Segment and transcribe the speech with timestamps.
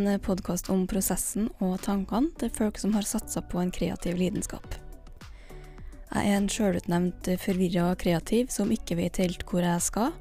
[0.00, 4.64] En podkast om prosessen og tankene til folk som har satsa på en kreativ lidenskap.
[6.14, 10.14] Jeg er en sjølutnevnt forvirra kreativ som ikke vet helt hvor jeg skal.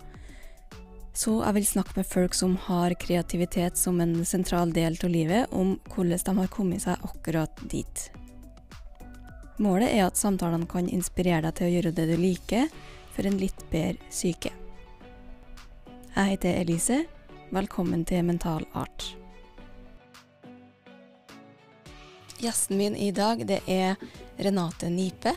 [1.15, 5.47] Så jeg vil snakke med folk som har kreativitet som en sentral del av livet,
[5.56, 8.04] om hvordan de har kommet seg akkurat dit.
[9.64, 12.68] Målet er at samtalene kan inspirere deg til å gjøre det du liker,
[13.15, 14.51] for en litt bedre syke.
[16.18, 17.06] Jeg heter Elise.
[17.56, 19.14] Velkommen til Mental Art.
[22.39, 23.98] Gjesten min i dag det er
[24.39, 25.34] Renate Nipe.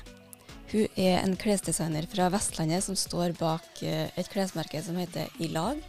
[0.71, 5.49] Hun er en klesdesigner fra Vestlandet som står bak eh, et klesmerke som heter I
[5.51, 5.81] lag.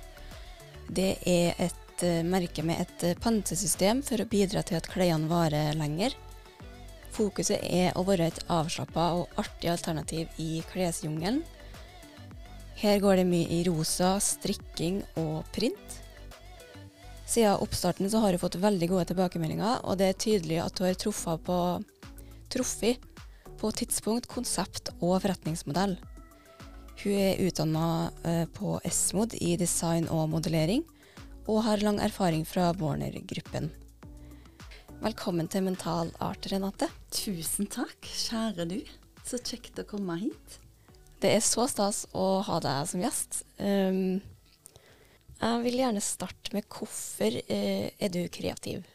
[0.90, 5.30] Det er et eh, merke med et eh, pantesystem for å bidra til at klærne
[5.30, 6.18] varer lenger.
[7.14, 11.44] Fokuset er å være et avslappa og artig alternativ i klesjungelen.
[12.82, 16.03] Her går det mye i rosa, strikking og print.
[17.34, 20.86] Siden oppstarten så har hun fått veldig gode tilbakemeldinger, og det er tydelig at hun
[20.86, 21.56] har truffet på,
[22.54, 23.08] truffet
[23.58, 25.96] på tidspunkt, konsept og forretningsmodell.
[27.02, 27.88] Hun er utdanna
[28.22, 30.84] eh, på Esmod i design og modellering,
[31.50, 33.72] og har lang erfaring fra Warner-gruppen.
[35.02, 36.92] Velkommen til Mental Art, Renate.
[37.10, 37.98] Tusen takk,
[38.28, 38.78] kjære du.
[39.26, 40.60] Så kjekt å komme hit.
[41.18, 43.42] Det er så stas å ha deg som gjest.
[43.58, 44.22] Um,
[45.42, 48.86] jeg vil gjerne starte med hvorfor eh, er du kreativ?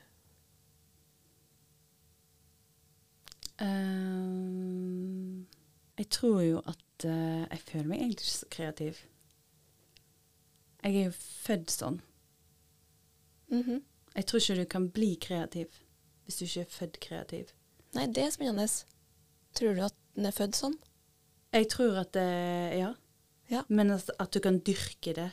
[3.59, 5.43] Uh,
[5.99, 9.01] jeg tror jo at uh, jeg føler meg egentlig ikke så kreativ.
[10.85, 12.01] Jeg er jo født sånn.
[13.51, 13.83] Mm -hmm.
[14.15, 15.67] Jeg tror ikke du kan bli kreativ
[16.25, 17.45] hvis du ikke er født kreativ.
[17.95, 18.69] Nei, det er spennende.
[19.55, 20.75] Tror du at den er født sånn?
[21.53, 22.95] Jeg tror at det Ja.
[23.51, 23.63] ja.
[23.69, 25.33] Men at, at du kan dyrke det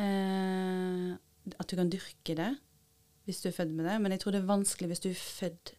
[0.00, 1.10] eh,
[1.58, 2.52] at du kan dyrke det
[3.24, 4.00] hvis du er født med det.
[4.00, 5.74] Men jeg tror det er vanskelig hvis du er født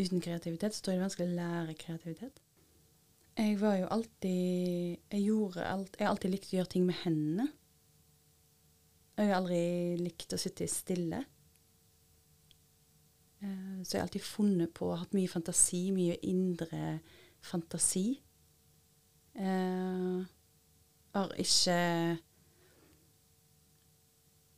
[0.00, 0.74] uten kreativitet.
[0.74, 2.40] Så tror jeg det er vanskelig å lære kreativitet.
[3.34, 7.00] Jeg var jo alltid Jeg gjorde alt Jeg har alltid likt å gjøre ting med
[7.02, 7.48] hendene.
[9.16, 9.62] Jeg har aldri
[10.00, 11.20] likt å sitte stille.
[13.42, 16.98] Eh, så jeg har alltid funnet på, hatt mye fantasi, mye indre
[17.44, 18.06] fantasi.
[19.34, 20.26] Jeg
[21.14, 21.78] har ikke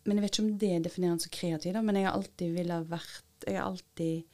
[0.07, 2.57] men jeg vet ikke om det definerer han som kreativ, da, men jeg har alltid
[2.57, 4.25] ville vært Jeg har alltid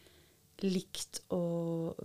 [0.62, 1.42] likt å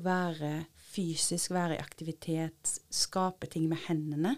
[0.02, 4.32] være fysisk, være i aktivitet, skape ting med hendene.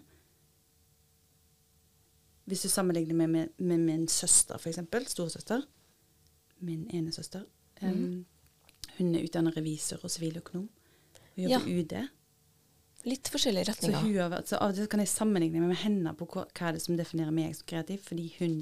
[2.50, 4.82] Hvis du sammenligner med, med, med min søster, f.eks.,
[5.14, 5.64] storesøster,
[6.60, 7.46] min ene søster
[7.82, 8.26] um, mm.
[8.98, 11.84] Hun er utdannet revisor og siviløkonom og jobber i ja.
[11.86, 11.94] UD.
[13.08, 14.02] Litt forskjellige retninger.
[14.02, 16.68] Så, hun har så av og til kan jeg sammenligne med henne på hva, hva
[16.68, 18.58] er det som definerer meg som kreativ, fordi hun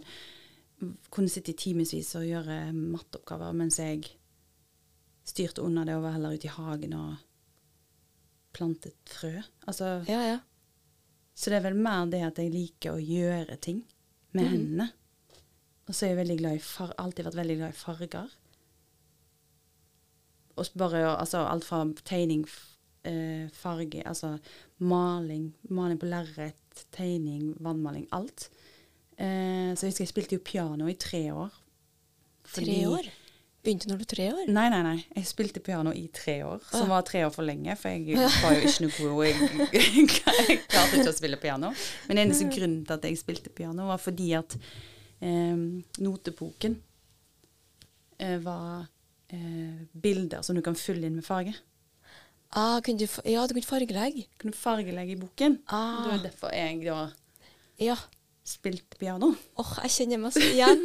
[1.09, 4.03] kunne sitte i timevis og gjøre matteoppgaver mens jeg
[5.27, 7.15] styrte unna det og var heller ute i hagen og
[8.55, 9.33] plantet frø.
[9.67, 10.37] Altså, ja, ja.
[11.37, 13.83] Så det er vel mer det at jeg liker å gjøre ting
[14.33, 14.51] med mm.
[14.53, 14.87] hendene.
[15.87, 18.31] Og så er jeg veldig glad i far alltid vært veldig glad i farger.
[20.57, 22.47] Og bare altså, alt fra tegning,
[23.05, 24.33] eh, farge, altså
[24.81, 28.49] maling, maling på lerret, tegning, vannmaling, alt.
[29.17, 31.53] Eh, så jeg husker jeg spilte jo piano i tre år.
[32.47, 33.07] Fordi, tre år?
[33.65, 34.49] Begynte når du var tre år?
[34.53, 34.97] Nei, nei, nei.
[35.17, 36.91] Jeg spilte piano i tre år, som ah.
[36.95, 37.73] var tre år for lenge.
[37.79, 41.71] For jeg var jo ikke noe god, jeg, jeg, klarte ikke å spille piano.
[42.07, 44.55] Men eneste grunnen til at jeg spilte piano, var fordi at
[45.19, 45.65] eh,
[46.05, 46.77] noteboken
[48.21, 48.85] eh, var
[49.33, 51.57] eh, bilder som du kan fylle inn med farge.
[52.55, 54.29] Ah, du, ja, du kunne fargelegge?
[54.39, 55.59] Kunne fargelegge i boken.
[55.67, 56.05] Ah.
[56.05, 57.07] Det var derfor jeg da
[57.77, 57.97] ja
[58.47, 59.33] spilt piano.
[59.57, 60.83] Åh, oh, jeg kjenner meg så igjen.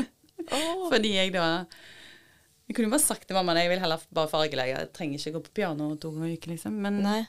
[0.56, 0.86] oh.
[0.90, 1.46] Fordi jeg da
[2.68, 4.78] Jeg kunne jo bare sagt til mamma at jeg vil heller bare fargelegge.
[4.78, 6.76] Jeg trenger ikke gå på piano to ganger i uken, liksom.
[6.84, 7.20] Men Nei.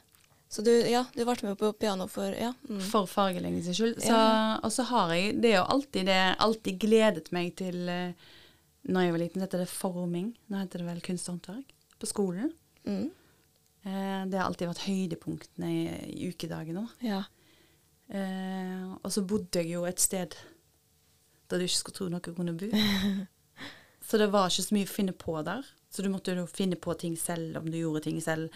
[0.51, 2.51] Så du, ja, du ble med på piano for ja.
[2.67, 2.81] Mm.
[2.83, 4.01] For fargelegging sin skyld.
[4.03, 4.59] Så, ja.
[4.59, 8.11] Og så har jeg Det er jo alltid det alltid gledet meg til uh,
[8.83, 10.33] Når jeg var liten, dette er det forming.
[10.51, 11.73] Nå heter det vel kunsthåndverk.
[12.01, 12.51] På skolen.
[12.83, 13.07] Mm.
[13.85, 15.85] Uh, det har alltid vært høydepunktene i,
[16.19, 16.83] i ukedagene.
[17.05, 17.23] Ja.
[18.11, 20.35] Eh, og så bodde jeg jo et sted
[21.51, 22.69] der du ikke skulle tro noen kunne bo.
[24.07, 25.67] så det var ikke så mye å finne på der.
[25.91, 28.51] Så du måtte jo finne på ting selv om du gjorde ting selv.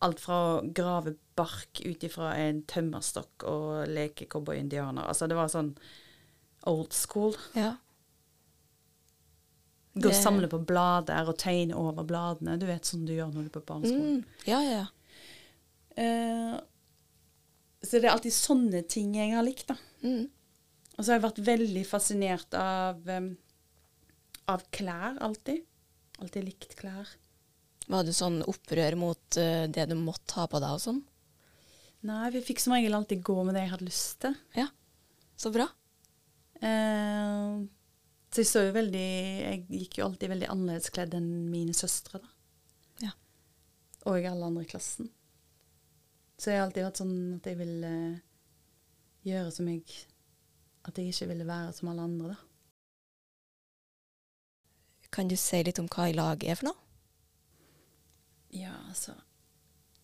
[0.00, 5.04] Alt fra å grave bark ut ifra en tømmerstokk og leke cowboy-indianer.
[5.04, 5.74] Altså det var sånn
[6.68, 7.36] old school.
[7.52, 7.74] Ja.
[10.00, 12.56] Gå og samle på blader og tegne over bladene.
[12.60, 14.20] Du vet sånn du gjør når du er på barneskolen.
[14.22, 14.48] Mm.
[14.48, 14.84] Ja, ja.
[16.00, 16.56] Eh,
[17.80, 19.76] så det er alltid sånne ting jeg har likt, da.
[20.04, 20.28] Mm.
[20.96, 23.30] Og så har jeg vært veldig fascinert av, um,
[24.52, 25.62] av klær, alltid.
[26.20, 27.08] Alltid likt klær.
[27.90, 31.00] Var du sånn opprør mot uh, det du måtte ha på deg og sånn?
[32.04, 34.36] Nei, vi fikk som regel alltid gå med det jeg hadde lyst til.
[34.56, 34.68] Ja,
[35.40, 35.66] så bra.
[36.60, 37.64] Uh,
[38.30, 42.20] så jeg så jo veldig Jeg gikk jo alltid veldig annerledes kledd enn mine søstre,
[42.20, 42.28] da.
[43.06, 43.14] Ja.
[44.12, 45.08] Og alle andre i klassen.
[46.40, 48.20] Så jeg har alltid vært sånn at jeg vil eh,
[49.28, 49.82] gjøre som jeg
[50.88, 52.38] At jeg ikke ville være som alle andre, da.
[55.12, 56.78] Kan du si litt om hva i lag er for noe?
[58.54, 59.12] Ja, altså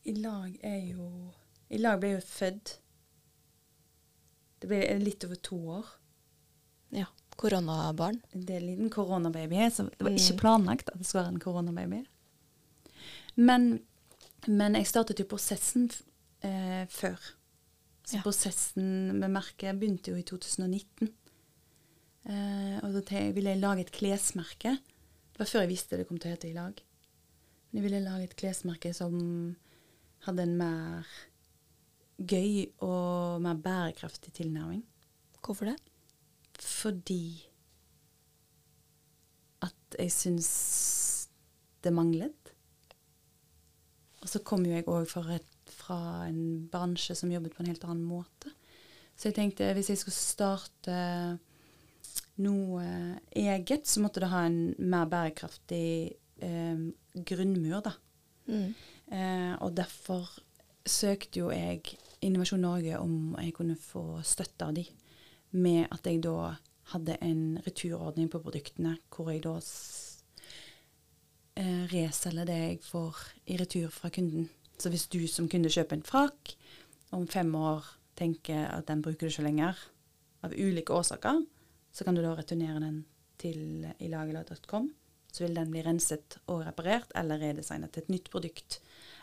[0.06, 1.06] I lag er jo
[1.70, 2.74] I lag jeg jo født.
[4.62, 5.88] Det ble litt over to år.
[6.94, 7.06] Ja.
[7.36, 8.20] Koronabarn.
[8.32, 9.58] Det er en liten koronababy.
[9.70, 10.16] Så det var Mm.
[10.20, 12.04] ikke planlagt at det skulle være en koronababy.
[13.36, 13.66] Men,
[14.46, 15.90] men jeg startet jo prosessen
[16.42, 17.16] eh, før.
[18.06, 18.22] Så Ja.
[18.22, 21.08] prosessen med merket begynte jo i 2019.
[22.26, 24.78] Eh, og da ville jeg lage et klesmerke.
[25.32, 26.82] Det var før jeg visste det kom til å hete I lag.
[27.70, 29.56] Men jeg ville lage et klesmerke som
[30.26, 31.06] hadde en mer
[32.18, 34.82] gøy og mer bærekraftig tilnærming.
[35.42, 35.76] Hvorfor det?
[36.58, 37.44] Fordi
[39.62, 41.28] at jeg syns
[41.84, 42.52] det manglet.
[44.22, 45.06] Og så kom jo jeg òg
[45.72, 48.52] fra en bransje som jobbet på en helt annen måte.
[49.16, 50.96] Så jeg tenkte hvis jeg skulle starte
[52.44, 52.86] noe
[53.32, 55.88] eget, så måtte det ha en mer bærekraftig
[56.44, 56.82] eh,
[57.16, 57.94] grunnmur, da.
[58.46, 58.74] Mm.
[59.12, 60.28] Eh, og derfor
[60.86, 64.84] søkte jo jeg Innovasjon Norge om jeg kunne få støtte av de,
[65.56, 66.54] med at jeg da
[66.92, 69.56] hadde en returordning på produktene, hvor jeg da
[71.56, 74.48] eh, reselger det jeg får i retur fra kunden.
[74.78, 76.54] Så hvis du som kunde kjøper en frakk,
[77.16, 77.84] om fem år
[78.18, 79.78] tenker at den bruker du ikke lenger,
[80.44, 81.42] av ulike årsaker,
[81.92, 83.00] så kan du da returnere den
[83.40, 84.90] til ilagela.com.
[85.32, 88.78] Så vil den bli renset og reparert, eller redesignet til et nytt produkt.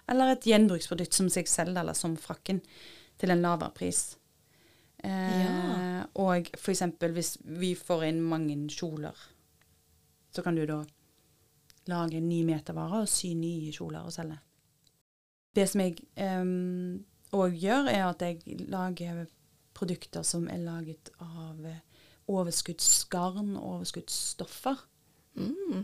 [0.09, 2.61] Eller et gjenbruksprodukt som seg selv, eller som frakken,
[3.21, 4.17] til en lavere pris.
[5.03, 6.05] Eh, Ja.
[6.15, 9.15] Og eksempel hvis vi får inn mange kjoler,
[10.31, 10.83] så kan du da
[11.87, 14.37] lage en ny metervare og sy nye kjoler og selge.
[15.53, 15.99] Det som jeg
[17.33, 19.25] òg gjør, er at jeg lager
[19.73, 21.81] produkter som er laget av eh,
[22.31, 24.85] overskuddsgarn og overskuddsstoffer.
[25.35, 25.83] Mm.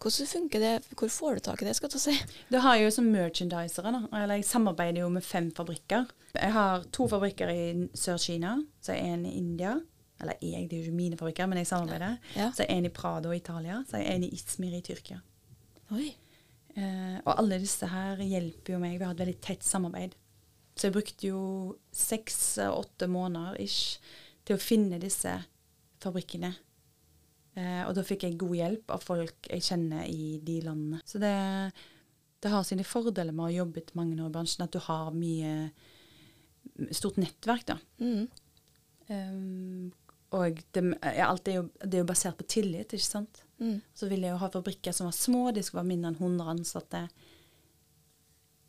[0.00, 0.72] Hvordan funker det?
[0.96, 2.14] Hvor får du tak i det, skal du si?
[2.48, 3.92] Det har jeg jo som merchandisere.
[3.92, 4.22] da.
[4.22, 6.08] Eller jeg samarbeider jo med fem fabrikker.
[6.34, 9.76] Jeg har to fabrikker i Sør-Kina, så en i India.
[10.20, 12.16] Eller jeg, det er jo ikke mine fabrikker, men jeg samarbeider.
[12.36, 12.48] Ja.
[12.56, 15.20] Så er en i Prado i Italia, så en i Izmir i Tyrkia.
[15.92, 16.14] Oi.
[16.78, 18.98] Eh, og alle disse her hjelper jo meg.
[18.98, 20.16] Vi har et veldig tett samarbeid.
[20.76, 21.42] Så jeg brukte jo
[21.94, 23.98] seks-åtte måneder ish
[24.46, 25.34] til å finne disse
[26.00, 26.52] fabrikkene.
[27.58, 31.02] Eh, og da fikk jeg god hjelp av folk jeg kjenner i de landene.
[31.04, 31.34] Så det,
[32.40, 35.10] det har sine fordeler med å ha jobbet mange år i bransjen, at du har
[35.14, 35.54] mye
[36.96, 37.76] stort nettverk, da.
[38.00, 38.28] Mm.
[39.10, 39.90] Um,
[40.38, 43.42] og det, ja, alt er jo, det er jo basert på tillit, ikke sant?
[43.60, 43.80] Mm.
[43.94, 46.48] Så ville jeg jo ha fabrikker som var små, de skulle være mindre enn 100
[46.54, 47.02] ansatte.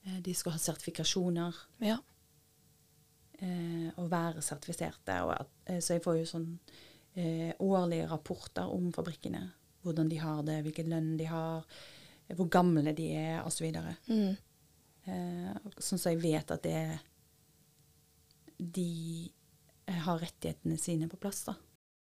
[0.06, 1.98] Eh, De skulle ha sertifikasjoner Ja.
[3.40, 5.16] eh, og være sertifiserte.
[5.24, 6.60] Og at, eh, så jeg får jo sånn
[7.16, 9.52] eh, årlige rapporter om fabrikkene.
[9.84, 11.66] Hvordan de har det, hvilken lønn de har,
[12.36, 13.66] hvor gamle de er, osv.
[14.08, 14.38] Mm.
[15.08, 17.00] Eh, sånn så jeg vet at det
[18.60, 19.32] de
[20.06, 21.56] har rettighetene sine på plass, da.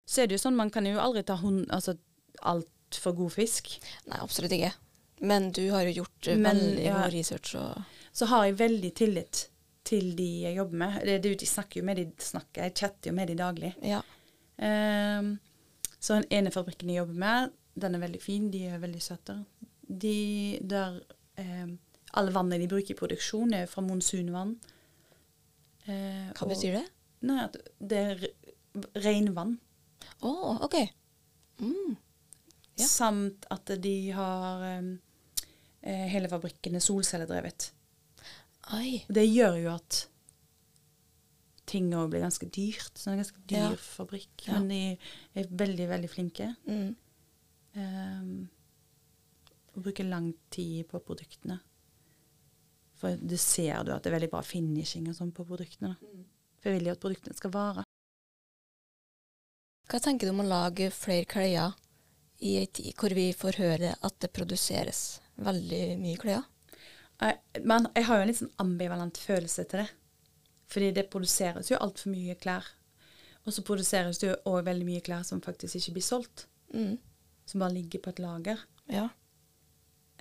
[0.07, 1.93] Så er det jo sånn, man kan jo aldri ta hund, altså,
[2.41, 3.79] alt for god fisk.
[4.07, 4.73] Nei, absolutt ikke.
[5.21, 6.93] Men du har jo gjort eh, Men, veldig ja.
[7.01, 7.83] god research og
[8.17, 9.49] så har jeg veldig tillit
[9.85, 10.95] til de jeg jobber med.
[11.05, 13.73] Det, det, de snakker jo med de snakker, Jeg chatter jo med de daglig.
[13.85, 14.01] Ja.
[14.57, 15.37] Um,
[15.99, 18.49] så den ene fabrikken jeg jobber med, den er veldig fin.
[18.51, 19.35] De er veldig søte.
[19.87, 20.97] De der
[21.37, 21.77] um,
[22.17, 24.55] Alle vannet de bruker i produksjon, er fra monsunvann.
[25.87, 26.85] Uh, Hva og- betyr det?
[27.27, 27.47] Nei,
[27.79, 29.55] det er re- regnvann.
[30.21, 30.33] Å,
[30.65, 30.75] OK.
[31.61, 31.95] Mm.
[32.77, 32.85] Ja.
[32.85, 34.91] Samt at de har ehm,
[35.81, 37.71] eh, hele fabrikken er solcelledrevet.
[38.77, 39.03] Oi.
[39.09, 40.03] Det gjør jo at
[41.67, 42.93] ting òg blir ganske dyrt.
[42.95, 43.79] Så det er en ganske dyr Ja.
[43.81, 44.45] fabrikk.
[44.47, 44.53] Ja.
[44.59, 44.97] Men de
[45.35, 46.51] er veldig, veldig flinke.
[46.67, 46.95] Mm.
[47.77, 48.49] Um,
[49.75, 51.59] og bruker lang tid på produktene.
[52.97, 55.95] For det ser du at det er veldig bra finishing og sånn på produktene.
[55.95, 56.23] Da.
[56.61, 57.83] For jeg vil jo at produktene skal vare.
[59.87, 61.75] Hva tenker du om å lage flere klær
[62.39, 66.45] i ei tid hvor vi får høre at det produseres veldig mye klær?
[67.63, 69.89] Men jeg har jo en litt sånn ambivalent følelse til det.
[70.67, 72.65] Fordi det produseres jo altfor mye klær.
[73.47, 76.47] Og så produseres det jo òg veldig mye klær som faktisk ikke blir solgt.
[76.75, 76.97] Mm.
[77.47, 78.65] Som bare ligger på et lager.
[78.91, 79.07] Ja.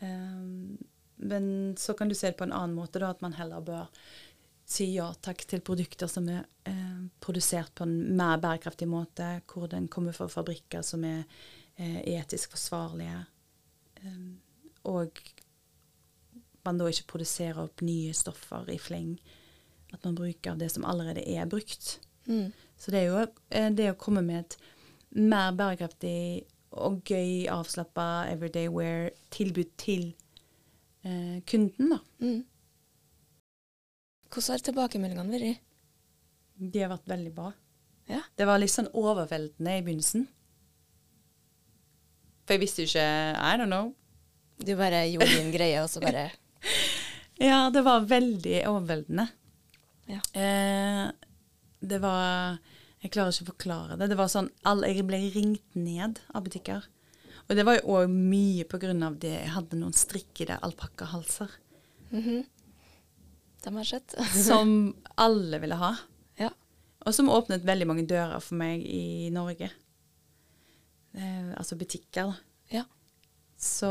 [0.00, 0.78] Um,
[1.16, 3.90] men så kan du se det på en annen måte, da, at man heller bør
[4.66, 9.70] si ja takk til produkter som er eh, produsert på en mer bærekraftig måte, hvor
[9.70, 11.22] den kommer fra fabrikker som er
[11.76, 13.18] etisk forsvarlige,
[14.04, 14.30] um,
[14.88, 15.20] og
[16.66, 19.16] man da ikke produserer opp nye stoffer i fleng.
[19.94, 22.00] At man bruker av det som allerede er brukt.
[22.26, 22.50] Mm.
[22.76, 23.20] Så det er jo
[23.54, 24.56] eh, det å komme med et
[25.16, 26.44] mer bærekraftig
[26.76, 30.10] og gøy, avslappa everyday wear-tilbud til
[31.06, 32.00] eh, kunden, da.
[32.20, 32.42] Mm.
[34.26, 35.62] Hvordan har tilbakemeldingene vært?
[36.56, 37.52] De har vært veldig bra.
[38.10, 38.20] Ja.
[38.36, 40.26] Det var litt sånn overveldende i begynnelsen.
[42.46, 43.92] For jeg visste jo ikke I don't know.
[44.62, 46.30] Du bare gjorde din greie, og så bare
[47.42, 49.26] Ja, det var veldig overveldende.
[50.08, 50.22] Ja.
[50.32, 51.10] Eh,
[51.80, 52.56] det var
[53.02, 54.08] Jeg klarer ikke å forklare det.
[54.12, 56.86] Det var sånn all, Jeg ble ringt ned av butikker.
[57.46, 61.52] Og det var jo òg mye på grunn av det jeg hadde noen strikkede alpakkahalser
[62.10, 62.44] mhm.
[63.66, 64.14] De har sett.
[64.48, 65.96] som alle ville ha.
[66.38, 66.52] ja.
[67.06, 69.72] Og som åpnet veldig mange dører for meg i Norge.
[71.16, 72.36] Eh, altså butikker, da.
[72.80, 72.84] Ja.
[73.56, 73.88] Så,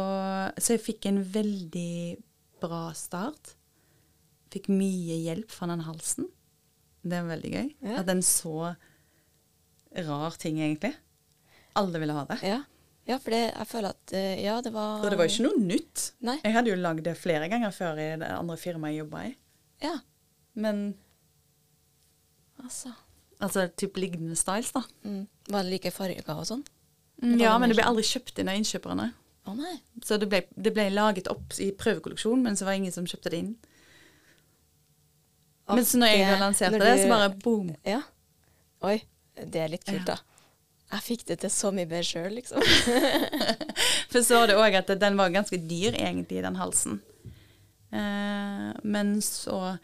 [0.62, 2.17] så jeg fikk en veldig
[2.62, 3.55] bra start.
[4.53, 6.29] Fikk mye hjelp fra den halsen.
[7.05, 7.72] Det var veldig gøy.
[7.86, 8.00] Ja.
[8.01, 8.75] At den så
[9.96, 10.94] rar ting, egentlig.
[11.75, 12.38] Alle ville ha det.
[12.46, 12.60] Ja.
[13.10, 15.48] ja, for det, jeg føler at eh, Ja, det var Og det var jo ikke
[15.48, 16.05] noe nytt.
[16.25, 16.38] Nei.
[16.44, 19.34] Jeg hadde jo lagd det flere ganger før i det andre firmaet jeg jobba i.
[19.84, 19.98] Ja,
[20.55, 20.86] Men
[22.63, 22.94] altså.
[23.44, 24.86] altså typ lignende styles, da.
[25.03, 25.25] Mm.
[25.51, 26.63] Var det like farger og sånn?
[27.24, 29.05] Mm, ja, men det ble aldri kjøpt inn av innkjøperne.
[29.45, 29.75] Å nei.
[30.03, 33.05] Så det ble, det ble laget opp i prøvekolleksjon, men så var det ingen som
[33.07, 33.55] kjøpte det inn.
[35.67, 37.75] Å, Men så når jeg det- da lanserte når det, så bare boom.
[37.86, 38.01] Ja.
[38.84, 39.03] Oi,
[39.36, 40.15] det er litt kult, Ja.
[40.15, 40.17] da.
[40.91, 42.62] Jeg fikk det til så mye bedre sjøl, liksom.
[44.12, 47.01] For så var det òg at den var ganske dyr, egentlig, den halsen.
[47.91, 49.79] Eh, men så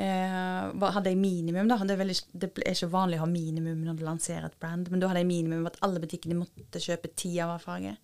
[0.00, 1.76] hadde jeg minimum, da.
[1.84, 4.88] Det er, veldig, det er ikke vanlig å ha minimum når du lanserer et brand,
[4.90, 7.94] men da hadde jeg minimum at alle butikkene måtte kjøpe ti av hver farge.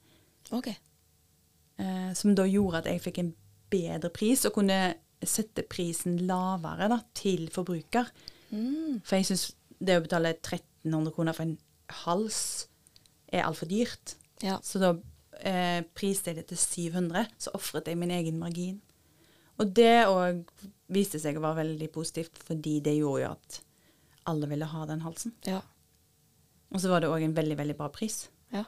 [0.56, 0.68] OK.
[1.78, 3.34] Eh, som da gjorde at jeg fikk en
[3.72, 4.78] bedre pris, og kunne
[5.24, 8.10] sette prisen lavere da, til forbruker.
[8.50, 9.00] Mm.
[9.04, 11.58] For jeg syns det å betale 1300 kroner for en
[12.04, 12.40] hals
[13.32, 14.16] er altfor dyrt.
[14.44, 14.58] Ja.
[14.64, 14.94] Så da
[15.40, 18.78] eh, priste jeg det til 700, så ofret jeg min egen margin.
[19.58, 20.44] Og det òg
[20.92, 23.60] viste seg å være veldig positivt, fordi det gjorde jo at
[24.28, 25.34] alle ville ha den halsen.
[25.48, 25.60] Ja.
[26.72, 28.26] Og så var det òg en veldig, veldig bra pris.
[28.52, 28.64] Ja.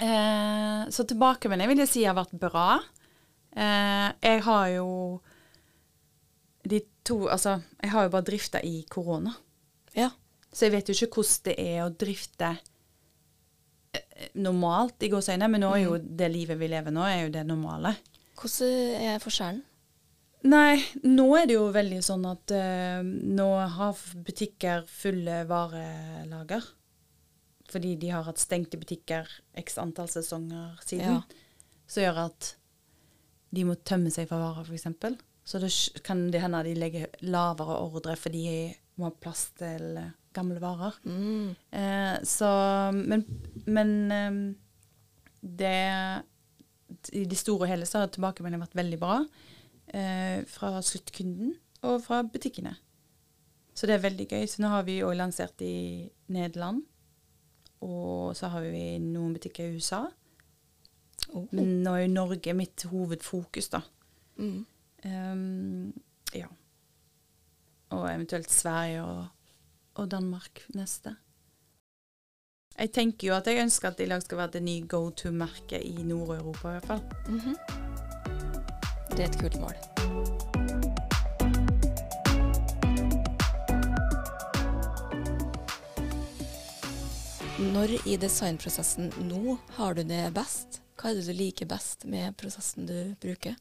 [0.00, 2.80] Eh, så tilbakemeldingen vil jeg si har vært bra.
[3.52, 4.88] Eh, jeg har jo
[6.70, 9.32] de to Altså, jeg har jo bare drifta i korona.
[9.96, 10.10] Ja.
[10.52, 12.50] Så jeg vet jo ikke hvordan det er å drifte
[13.96, 17.34] eh, normalt, i gåseøyne, men nå er jo det livet vi lever nå, er jo
[17.34, 17.94] det normale.
[18.40, 19.64] Hvordan er forskjellen?
[20.48, 26.64] Nei, nå er det jo veldig sånn at uh, nå har butikker fulle varelager.
[27.70, 29.28] Fordi de har hatt stengte butikker
[29.60, 31.20] x antall sesonger siden.
[31.20, 31.76] Ja.
[31.90, 32.54] Som gjør at
[33.50, 35.20] de må tømme seg for varer, f.eks.
[35.44, 35.70] Så det
[36.06, 38.58] kan det hende de legger lavere ordre fordi de
[39.00, 40.98] må ha plass til eh, gamle varer.
[41.04, 41.54] Mm.
[41.74, 42.50] Eh, så
[42.94, 43.24] Men,
[43.66, 44.40] men eh,
[45.40, 45.78] det
[47.16, 49.22] I det store og hele så har tilbakemeldingen vært veldig bra.
[49.90, 52.76] Eh, fra sluttkunden og fra butikkene.
[53.74, 54.46] Så det er veldig gøy.
[54.46, 56.84] Så nå har vi òg lansert i Nederland.
[57.80, 60.04] Og så har vi noen butikker i USA.
[61.32, 61.46] Oh.
[61.50, 63.80] Men nå er jo Norge mitt hovedfokus, da.
[64.36, 64.66] Mm.
[65.04, 65.92] Um,
[66.36, 66.46] ja.
[67.96, 69.26] Og eventuelt Sverige og,
[69.94, 71.16] og Danmark neste.
[72.78, 76.02] Jeg tenker jo at jeg ønsker at Ilag skal være det nye go to-merket i
[76.04, 77.02] Nord-Europa, i hvert fall.
[77.28, 78.09] Mhm.
[79.10, 79.74] Det er et kult mål.
[87.60, 90.80] Når i designprosessen nå har du det best?
[90.96, 93.58] Hva er det du liker best med prosessen du bruker?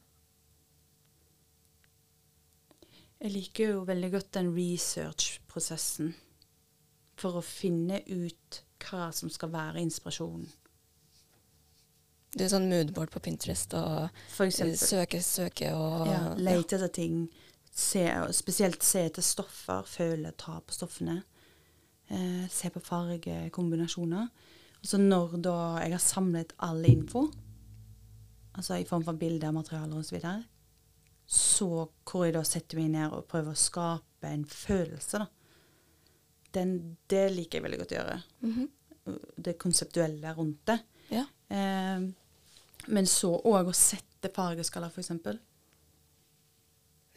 [3.20, 6.14] Jeg liker jo veldig godt den research-prosessen
[7.20, 10.48] for å finne ut hva som skal være inspirasjonen.
[12.36, 17.24] Du er sånn moodboard på Pinterest og For søke søker og Ja, lete etter ting.
[17.74, 18.04] Se,
[18.36, 19.88] spesielt se etter stoffer.
[19.90, 21.24] Føle, ta på stoffene.
[22.10, 24.30] Eh, se på fargekombinasjoner.
[24.80, 27.26] Og så når da jeg har samlet all info,
[28.54, 30.44] altså i form for bilder, materialer osv., så, videre,
[31.30, 31.70] så
[32.10, 35.28] hvor jeg da setter meg ned og prøver å skape en følelse, da.
[36.58, 36.78] den,
[37.12, 38.22] det liker jeg veldig godt å gjøre.
[38.46, 38.70] Mhm.
[39.42, 40.80] Det konseptuelle rundt det.
[41.10, 41.24] Ja.
[41.50, 42.10] Eh,
[42.90, 45.12] men så òg å sette fargeskaller, f.eks.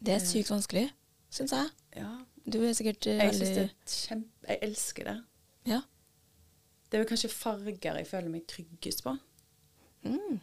[0.02, 0.88] Det er sykt vanskelig,
[1.32, 1.72] syns jeg.
[2.00, 2.12] Ja,
[2.44, 4.48] Du er sikkert eh, jeg syns det er kjempe...
[4.48, 5.18] Jeg elsker det.
[5.70, 5.82] Ja.
[6.90, 9.14] Det er jo kanskje farger jeg føler meg tryggest på.
[10.02, 10.40] Mm.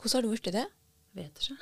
[0.00, 0.66] Hvordan har du blitt det?
[1.16, 1.56] Vet ikke.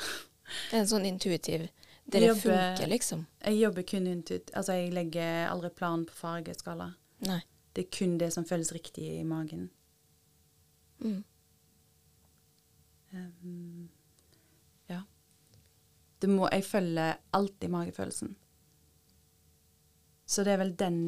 [0.70, 1.66] Det er en sånn intuitiv
[2.08, 3.26] Det funker, liksom.
[3.44, 4.54] Jeg jobber kun intuitivt.
[4.56, 6.94] Altså, jeg legger aldri plan på fargeskala.
[7.28, 7.42] Nei.
[7.76, 9.68] Det er kun det som føles riktig i magen.
[11.00, 11.24] Mm.
[13.14, 13.88] Um,
[14.90, 15.02] ja.
[16.20, 18.34] Det må, jeg følger alltid magefølelsen.
[20.28, 20.98] Så det er vel den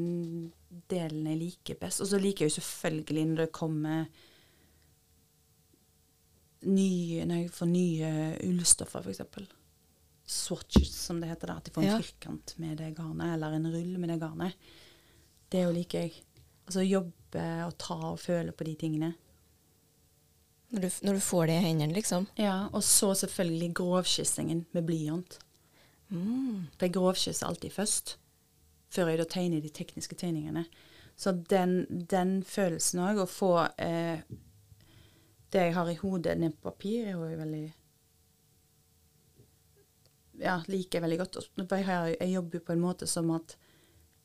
[0.88, 2.00] delen jeg liker best.
[2.00, 4.04] Og så liker jeg jo selvfølgelig når det kommer
[6.70, 8.08] nye Når jeg får nye
[8.44, 9.20] ullstoffer, f.eks.
[10.30, 11.48] Swatches, som det heter.
[11.48, 11.98] da, At de får en Ja.
[12.00, 14.54] firkant med det garnet, eller en rull med det garnet.
[15.50, 16.12] Det jo liker jeg.
[16.66, 19.14] Altså jobbe og ta og føle på de tingene.
[20.70, 22.26] Når, du, når du får det i hendene, liksom.
[22.38, 25.38] Ja, og så selvfølgelig grovkyssingen med blyant.
[26.10, 26.68] Mm.
[26.76, 28.14] For jeg grovkysser alltid først,
[28.90, 30.64] før jeg da tegner de tekniske tegningene.
[31.18, 33.50] Så den, den følelsen òg, å få
[33.82, 34.22] eh,
[35.50, 37.66] det jeg har i hodet ned på papir, er jo veldig
[40.40, 41.36] Ja, liker jeg veldig godt.
[41.60, 43.58] Jeg, har, jeg jobber på en måte som at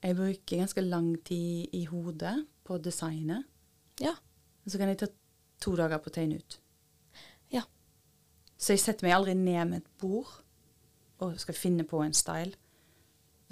[0.05, 3.43] jeg bruker ganske lang tid i hodet på designet.
[3.99, 4.13] Ja.
[4.65, 5.09] Så kan jeg ta
[5.61, 6.59] to dager på tegn ut.
[7.53, 7.63] Ja.
[8.57, 10.31] Så jeg setter meg aldri ned med et bord
[11.23, 12.55] og skal finne på en style.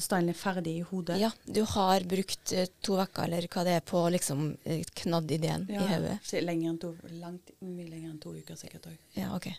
[0.01, 1.19] Stylen er ferdig i hodet.
[1.21, 1.29] ja.
[1.45, 5.67] Du har brukt eh, to uker, eller hva det er, på liksom eh, knadd ideen
[5.69, 6.17] i hodet.
[6.41, 8.97] Lenger enn to, langt, mye lenger enn to uker sikkert òg.
[9.13, 9.51] Ja, OK.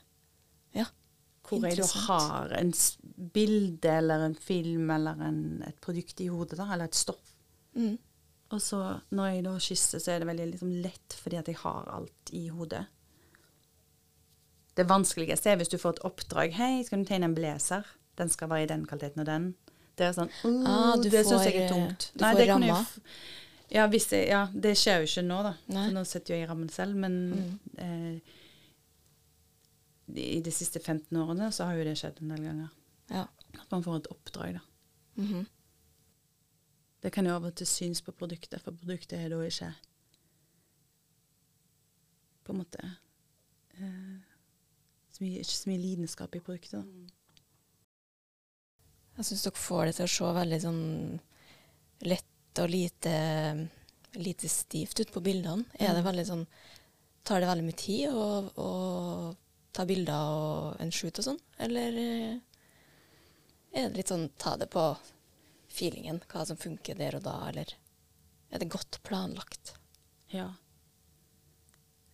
[0.74, 0.88] Ja.
[1.44, 2.72] Hvor jeg da har en
[3.35, 7.35] bilde eller en film eller en, et produkt i hodet, da, eller et stoff.
[7.78, 7.94] Mm.
[8.55, 8.81] Og så
[9.14, 12.31] når jeg da kysser, så er det veldig liksom lett fordi at jeg har alt
[12.37, 12.85] i hodet.
[14.79, 16.55] Det vanskeligste er hvis du får et oppdrag.
[16.55, 17.87] 'Hei, skal du tegne en blazer?'
[18.19, 19.47] Den skal være i den kvaliteten og den.
[19.99, 22.11] Det er sånn uh, Ah, du Det syns jeg er tungt.
[22.14, 22.79] Du Nei, får ramma.
[23.75, 25.53] Ja, jeg, ja, det skjer jo ikke nå, da.
[25.75, 25.88] Nei.
[25.95, 26.95] Nå setter jeg jeg rammen selv.
[26.95, 27.59] Men Mm.
[27.79, 28.21] eh,
[30.14, 32.69] i de siste 15 årene så har jo det skjedd en del ganger.
[33.11, 33.25] Ja.
[33.61, 34.61] At man får et oppdrag, da.
[35.23, 35.47] Mhm.
[37.05, 39.69] Det kan jo av og til synes på produktet, for produktet er da ikke
[42.45, 42.81] på en måte
[43.77, 44.17] eh,
[45.12, 46.81] så mye, ikke så mye lidenskap i produktet.
[46.81, 46.85] Da.
[49.19, 50.83] Jeg syns dere får det til å se veldig sånn
[52.09, 53.14] lett og lite,
[54.19, 55.64] lite stivt ut på bildene.
[55.79, 56.09] Er det Mm.
[56.11, 56.47] veldig sånn
[57.25, 58.25] Tar det veldig mye tid å,
[58.61, 59.35] å
[59.73, 62.35] ta bilder og en shoot og sånn, eller eh,
[63.73, 64.83] er det litt sånn ta det på
[65.74, 67.72] feelingen, hva som funker der og da, eller
[68.54, 69.74] er det godt planlagt?
[70.32, 70.52] Ja.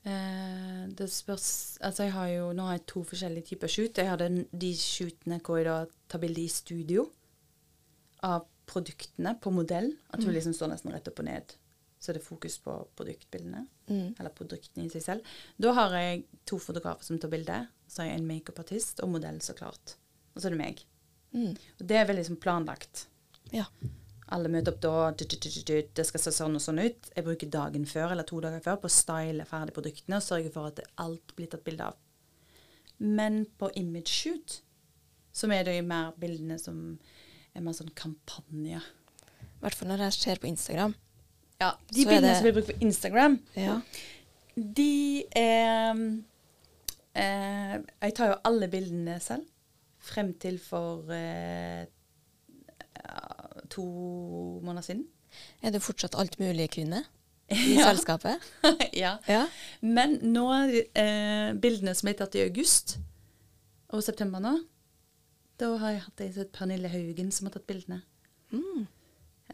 [0.02, 3.98] Eh, det spørs Altså, jeg har jo Nå har jeg to forskjellige typer shoot.
[4.00, 5.74] Jeg har de shootene hvor jeg da
[6.08, 7.04] tar bilde i studio
[8.24, 9.92] av produktene på modell.
[10.12, 10.34] At hun Mm.
[10.38, 11.54] liksom står nesten rett opp og ned.
[12.00, 13.66] Så det er fokus på produktbildene.
[13.88, 14.14] Mm.
[14.18, 15.22] Eller produktene i seg selv.
[15.60, 17.68] Da har jeg to fotografer som tar bilde.
[17.88, 19.96] Så har jeg en makeupartist og modell, så klart.
[20.34, 20.84] Og så er det meg.
[21.34, 21.50] Mm.
[21.80, 23.06] Og det er veldig liksom planlagt.
[23.52, 23.64] Ja.
[24.30, 27.08] Alle møter opp da, det skal se sånn og sånn ut.
[27.16, 30.52] Jeg bruker dagen før eller to dager før på å style ferdig produktene og sørge
[30.54, 31.96] for at alt blir tatt bilde av.
[33.00, 34.60] Men på image shoot,
[35.32, 36.78] som er det jo mer bildene som
[37.56, 38.78] er mer sånn kampanje.
[38.80, 40.94] I hvert fall når det skjer på Instagram.
[41.60, 43.80] Ja, de bildene det- som blir brukt på Instagram, Ja.
[44.56, 46.22] de er
[47.14, 49.44] eh, Jeg tar jo alle bildene selv.
[49.98, 51.86] Frem til for eh,
[53.72, 53.84] to
[54.64, 55.06] måneder siden.
[55.62, 57.04] Er det fortsatt alt mulig kvinne
[57.54, 57.88] i Ja.
[57.90, 58.42] selskapet?
[59.04, 59.16] ja.
[59.30, 59.44] Ja.
[59.82, 60.46] Men nå,
[60.94, 62.98] eh, bildene som er tatt i august
[63.90, 64.54] og september nå,
[65.60, 68.00] da har jeg hatt ei Pernille Haugen som har tatt bildene.
[68.54, 68.86] Mm.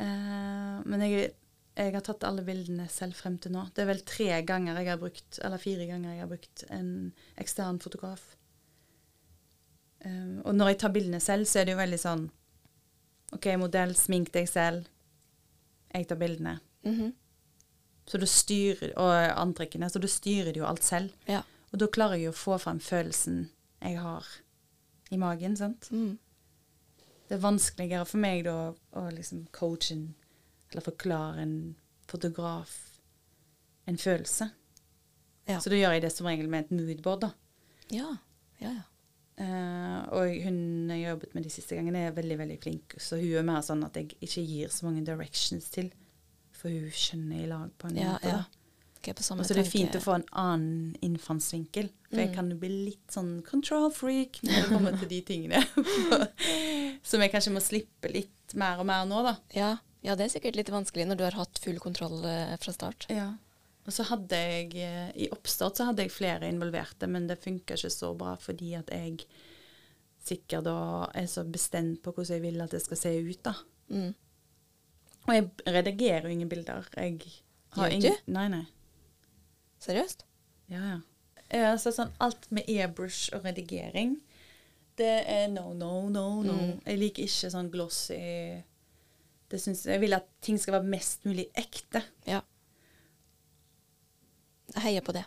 [0.00, 1.30] Eh, men jeg,
[1.76, 3.64] jeg har tatt alle bildene selv frem til nå.
[3.74, 6.90] Det er vel tre ganger jeg har brukt, eller fire ganger jeg har brukt en
[7.42, 8.22] ekstern fotograf.
[10.04, 12.26] Eh, og når jeg tar bildene selv, så er det jo veldig sånn
[13.34, 14.86] OK, modell, smink deg selv.
[15.92, 16.58] Jeg tar bildene.
[16.86, 17.14] Mhm.
[18.06, 21.10] Så du styrer, og antrekkene, så da styrer de jo alt selv.
[21.26, 21.40] Ja.
[21.72, 23.48] Og da klarer jeg jo å få frem følelsen
[23.82, 24.28] jeg har
[25.10, 25.88] i magen, sant.
[25.90, 26.18] Mm.
[27.26, 30.06] Det er vanskeligere for meg da å liksom coache en,
[30.70, 31.56] eller forklare en
[32.06, 32.76] fotograf
[33.86, 34.48] en følelse.
[35.46, 35.60] Ja.
[35.60, 37.30] Så da gjør jeg det som regel med et moodboard, da.
[37.94, 38.08] Ja.
[38.58, 38.86] ja, ja.
[39.38, 42.94] Eh, og hun jeg har jobbet med de siste gangene, er veldig veldig flink.
[43.02, 45.90] Så hun er mer sånn at jeg ikke gir så mange directions til.
[46.56, 48.28] For hun skjønner i lag på en Ja, måte.
[48.32, 48.44] ja.
[48.96, 51.90] Okay, Og så er fint å få en annen innfallsvinkel.
[52.10, 52.34] For jeg Mm.
[52.34, 55.60] kan jo bli litt sånn control freak når det kommer til de tingene.
[57.06, 59.36] Som jeg kanskje må slippe litt mer og mer nå, da.
[59.54, 62.72] ja, ja, det er sikkert litt vanskelig når du har hatt full kontroll eh, fra
[62.72, 63.06] start.
[63.10, 63.34] Ja.
[63.86, 67.78] Og så hadde jeg eh, I oppstart så hadde jeg flere involverte, men det funka
[67.78, 69.26] ikke så bra fordi at jeg
[70.26, 70.78] sikkert da
[71.14, 73.52] er så bestemt på hvordan jeg vil at det skal se ut, da.
[73.94, 74.14] Mm.
[75.26, 76.88] Og jeg redigerer jo ingen bilder.
[76.96, 77.20] Jeg
[77.76, 78.32] har Gjør ingen du?
[78.34, 78.64] Nei, nei.
[79.82, 80.26] Seriøst?
[80.72, 80.98] Ja, ja.
[81.54, 84.16] Ja, så sånn alt med airbrush og redigering,
[84.98, 86.56] det er no, no, no, no.
[86.56, 86.72] Mm.
[86.88, 88.18] Jeg liker ikke sånn glossy
[89.46, 92.02] det synes, Jeg vil at ting skal være mest mulig ekte.
[92.26, 92.40] Ja.
[94.76, 95.24] Jeg heier på det.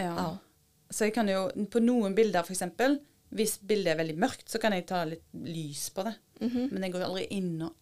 [0.00, 0.10] Ja.
[0.12, 0.26] Ja.
[0.92, 2.98] Så jeg kan jo På noen bilder, eksempel,
[3.34, 6.14] hvis bildet er veldig mørkt, så kan jeg ta litt lys på det.
[6.40, 6.68] Mhm.
[6.72, 7.72] Men jeg går aldri inn og,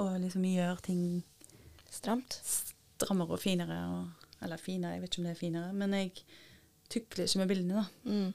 [0.00, 1.02] og liksom gjør ting
[1.90, 2.38] Stramt.
[2.46, 3.80] strammere og finere.
[3.90, 5.72] Og, eller finere, jeg vet ikke om det er finere.
[5.74, 6.12] Men jeg
[6.90, 8.10] tukler ikke med bildene, da.
[8.10, 8.30] Mm.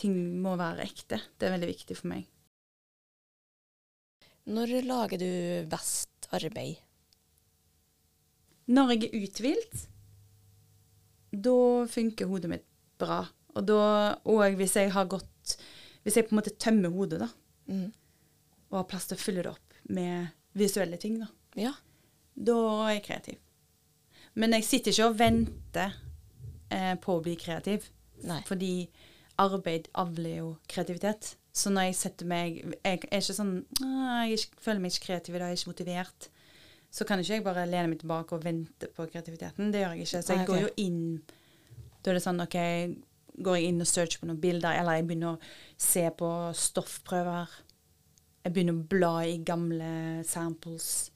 [0.00, 1.20] Ting må være ekte.
[1.38, 2.26] Det er veldig viktig for meg.
[4.50, 5.30] Når lager du
[5.70, 6.80] best arbeid?
[8.70, 9.86] Når jeg er uthvilt,
[11.32, 12.64] da funker hodet mitt
[12.98, 13.22] bra.
[13.56, 13.80] Og da,
[14.24, 15.56] og hvis jeg har gått
[16.04, 17.26] Hvis jeg på en måte tømmer hodet, da,
[17.68, 17.92] Mm.
[18.70, 21.72] og har plass til å fylle det opp med visuelle ting, da, Ja.
[22.34, 22.54] da
[22.88, 23.36] er jeg kreativ.
[24.34, 25.92] Men jeg sitter ikke og venter
[26.70, 27.90] eh, på å bli kreativ.
[28.24, 28.40] Nei.
[28.46, 28.88] Fordi
[29.38, 31.34] arbeid avler jo kreativitet.
[31.52, 35.34] Så når jeg setter meg Jeg er ikke sånn Jeg er føler meg ikke kreativ
[35.34, 36.28] i dag, jeg er ikke motivert.
[36.90, 39.70] Så kan ikke jeg bare lene meg tilbake og vente på kreativiteten.
[39.70, 40.22] Det gjør jeg ikke.
[40.26, 41.02] Så jeg går jo inn
[42.00, 42.56] Da er det sånn OK,
[43.44, 45.50] går jeg inn og searcher på noen bilder, eller jeg begynner å
[45.80, 47.58] se på stoffprøver.
[48.44, 49.90] Jeg begynner å bla i gamle
[50.26, 51.10] samples.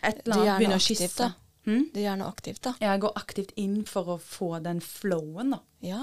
[0.00, 0.58] Et eller annet.
[0.58, 1.06] Begynner å skisse.
[1.06, 1.30] aktivt, da.
[1.68, 1.86] Hm?
[1.94, 2.74] Du gjør noe aktivt, da.
[2.82, 5.60] Jeg går aktivt inn for å få den flowen, da.
[5.84, 6.02] Ja.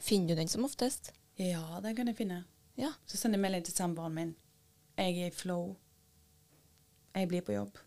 [0.00, 1.12] Finner du den som oftest?
[1.40, 2.44] Ja, den kan jeg finne.
[2.80, 2.92] Ja.
[3.06, 4.34] Så sender jeg melding til samboeren min.
[5.00, 5.74] Jeg er i flow.
[7.16, 7.78] Jeg blir på jobb,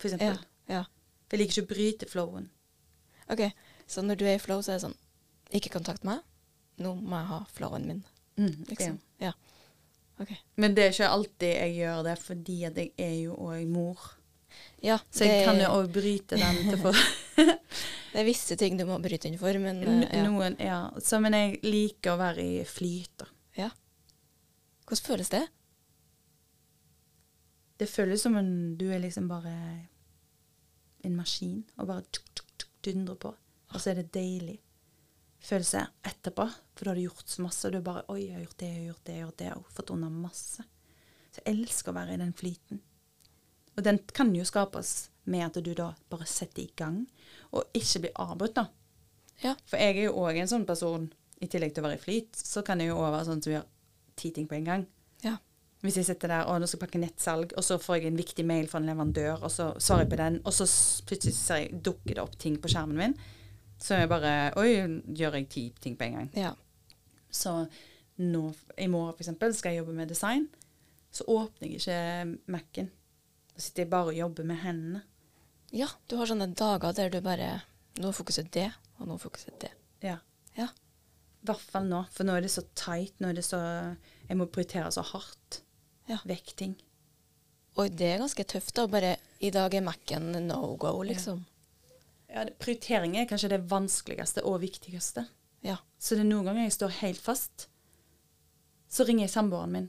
[0.00, 0.16] for Ja.
[0.16, 0.40] eksempel.
[0.72, 0.82] ja.
[1.28, 2.48] For jeg liker ikke å bryte flowen.
[3.30, 3.44] OK,
[3.86, 4.96] så når du er i flow, så er det sånn
[5.54, 6.20] Ikke kontakt meg.
[6.78, 8.04] Nå må jeg ha flowen min,
[8.70, 9.00] liksom.
[9.20, 9.32] Ja.
[10.20, 10.36] Okay.
[10.56, 13.98] Men det er ikke alltid jeg gjør det, fordi at jeg er jo òg mor.
[14.82, 16.92] Ja, Så jeg det, kan jo òg bryte den til for
[18.12, 20.24] det er visse ting du må bryte inn for, men eh, ja.
[20.26, 20.56] noen.
[20.58, 20.80] Ja.
[21.02, 23.26] Så, men jeg liker å være i flyt, da.
[23.56, 23.70] ja.
[24.86, 25.42] Hvordan føles det?
[27.78, 29.52] Det føles som om du er liksom bare
[31.04, 33.32] en maskin, og bare tuk, tuk, tuk, dundrer på.
[33.70, 34.58] Og så er det deilig
[35.40, 38.36] følelse etterpå, for da har du gjort så masse, og du er bare Oi, jeg
[38.36, 40.66] har gjort det, jeg har gjort det, jeg har gjort det, og fått unna masse.
[41.30, 42.82] Så jeg elsker å være i den flyten.
[43.76, 44.94] Og den kan jo skapes
[45.30, 47.04] med at du da bare setter i gang,
[47.54, 48.66] og ikke blir avbrutt, da.
[49.40, 49.54] Ja.
[49.64, 51.08] For jeg er jo òg en sånn person,
[51.40, 53.54] i tillegg til å være i flyt, så kan jeg jo òg være sånn som
[53.54, 53.68] gjør
[54.20, 54.82] ti ting på en gang.
[55.80, 58.18] Hvis jeg sitter der og nå skal jeg pakke nettsalg, og så får jeg en
[58.20, 60.66] viktig mail fra en leverandør, og så svarer jeg på den, og så
[61.08, 63.14] plutselig ser jeg, dukker det opp ting på skjermen min,
[63.80, 64.74] så er jeg bare Oi,
[65.16, 66.28] gjør jeg ti ting på en gang.
[66.36, 66.50] Ja.
[67.32, 67.54] Så
[68.20, 68.42] nå,
[68.76, 70.50] i morgen eksempel, skal jeg jobbe med design,
[71.10, 72.90] så åpner jeg ikke Mac-en.
[73.54, 75.02] Da sitter jeg bare og jobber med hendene.
[75.72, 75.88] ja.
[76.08, 77.62] Du har sånne dager der du bare
[78.00, 78.68] Nå fokuser det,
[79.00, 79.72] og nå fokuser det.
[80.04, 80.18] Ja.
[80.56, 80.68] Ja.
[81.40, 83.58] I hvert fall nå, for nå er det så tight, nå er det så
[84.28, 85.62] Jeg må prioritere så hardt.
[86.10, 86.18] Ja.
[86.26, 86.74] Vekk ting.
[87.78, 91.44] Og det er ganske tøft, å Bare i dag er Mac-en no go, liksom.
[92.30, 95.24] Ja, det, prioritering er kanskje det vanskeligste og viktigste.
[95.66, 95.78] Ja.
[95.98, 97.68] Så det er noen ganger jeg står helt fast.
[98.90, 99.88] Så ringer jeg samboeren min.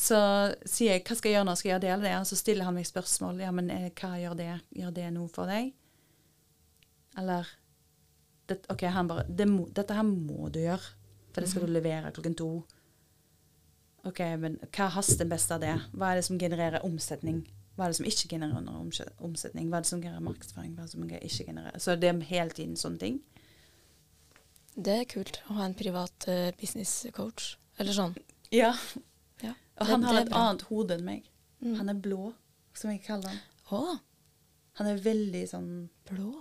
[0.00, 0.16] Så
[0.64, 2.20] sier jeg 'hva skal jeg gjøre nå', skal jeg gjøre det eller det?
[2.20, 3.40] Og så stiller han meg spørsmål.
[3.40, 4.60] 'Ja, men eh, hva gjør det?
[4.72, 5.74] Gjør det noe for deg?'
[7.18, 7.48] Eller
[8.48, 10.94] det, OK, han bare det må, 'Dette her må du gjøre,
[11.32, 12.64] for det skal du levere klokken to'.
[14.08, 15.74] OK, men hva haster best av det?
[15.92, 17.42] Hva er det som genererer omsetning?
[17.76, 19.68] Hva er det som ikke genererer omse- omsetning?
[19.70, 20.72] Hva er det som genererer markedsføring?
[20.76, 23.20] Hva er det som ikke genererer Så det er hele tiden sånne ting.
[24.80, 27.54] Det er kult å ha en privat uh, business coach.
[27.80, 28.14] Eller sånn.
[28.54, 28.72] Ja.
[29.42, 29.52] Ja.
[29.76, 31.28] Og Det- han har et annet hode enn meg.
[31.60, 31.74] Mm.
[31.76, 32.32] Han er blå,
[32.74, 33.40] som jeg kaller han.
[33.76, 33.98] Åh!
[34.80, 35.70] Han er veldig sånn
[36.08, 36.32] blå.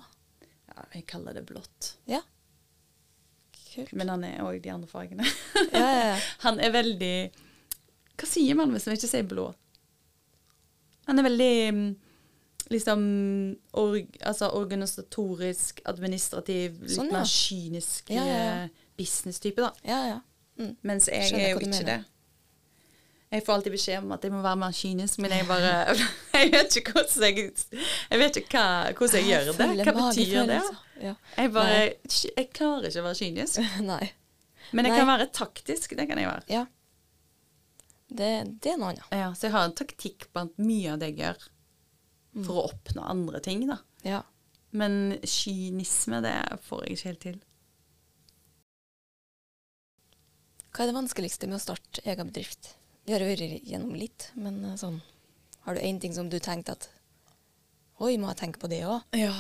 [0.69, 1.95] Ja, jeg kaller det blått.
[2.08, 2.22] Ja.
[3.74, 3.91] Kult.
[3.93, 5.26] Men han er òg de andre fargene.
[5.74, 6.17] Ja, ja, ja.
[6.45, 7.32] Han er veldig
[8.19, 9.47] Hva sier man hvis man ikke sier blå?
[11.10, 11.89] Han er veldig mm,
[12.75, 13.01] liksom
[13.82, 17.23] org, altså organisatorisk, administrativ, litt Sånn, ja.
[17.23, 18.53] mer kynisk Ja, ja, ja.
[18.67, 19.71] eh, business-type, da.
[19.88, 20.19] Ja, ja.
[20.60, 20.75] Mm.
[20.86, 21.99] Mens jeg Skjønner er jo ikke det.
[23.29, 25.73] Jeg får alltid beskjed om at jeg må være mer kynisk, men jeg bare
[26.39, 27.51] Jeg vet ikke hvordan jeg,
[28.10, 29.55] jeg, vet ikke hva, hvordan jeg gjør det.
[29.86, 30.62] Hva betyr det?
[31.38, 33.62] Jeg bare Jeg klarer ikke å være kynisk.
[33.91, 34.03] Nei.
[34.73, 35.93] Men jeg kan være taktisk.
[35.97, 36.45] Det kan jeg være.
[36.49, 36.65] Ja.
[38.10, 38.30] Det,
[38.63, 39.06] det er noe annet.
[39.13, 41.45] Ja, så jeg har en taktikk blant mye av det jeg gjør,
[42.45, 43.78] for å oppnå andre ting, da.
[44.06, 44.24] Ja.
[44.74, 47.39] Men kynisme, det får jeg ikke helt til.
[50.69, 52.76] Hva er det vanskeligste med å starte egen bedrift?
[53.06, 55.00] Vi har vært gjennom litt, men eh, sånn
[55.65, 56.86] Har du én ting som du tenkte at
[58.00, 59.02] Oi, må jeg tenke på det òg?
[59.17, 59.34] Ja.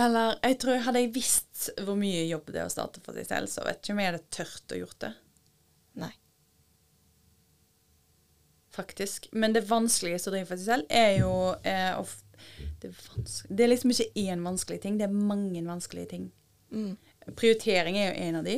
[0.00, 3.28] Eller jeg tror hadde jeg visst hvor mye jobb det er å starte for seg
[3.30, 5.12] selv, så vet ikke om jeg hadde tørt å gjort det.
[6.02, 6.10] Nei.
[8.70, 9.26] Faktisk.
[9.32, 11.32] Men det vanskeligste å drive for seg selv er jo
[11.66, 12.04] eh, å
[12.80, 16.30] det, er det er liksom ikke én vanskelig ting, det er mange vanskelige ting.
[16.70, 16.94] Mm.
[17.36, 18.56] Prioritering er jo en av de.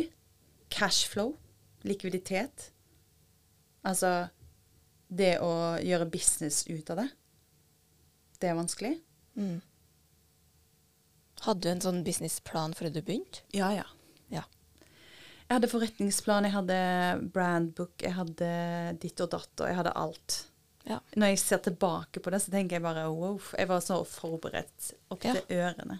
[0.73, 1.35] Cashflow.
[1.83, 2.69] Likviditet.
[3.83, 4.29] Altså
[5.13, 7.09] det å gjøre business ut av det.
[8.41, 8.95] Det er vanskelig.
[9.35, 9.59] Mm.
[11.43, 13.43] Hadde du en sånn businessplan før du begynte?
[13.57, 13.89] Ja, ja.
[15.53, 16.77] Jeg hadde forretningsplan, jeg hadde
[17.35, 18.47] brandbook, jeg hadde
[19.03, 20.37] ditt og datt, og jeg hadde alt.
[20.89, 20.97] Ja.
[21.13, 24.95] Når jeg ser tilbake på det, så tenker jeg bare wow, jeg var så forberedt
[25.13, 25.35] opp Ja.
[25.37, 25.99] til ørene.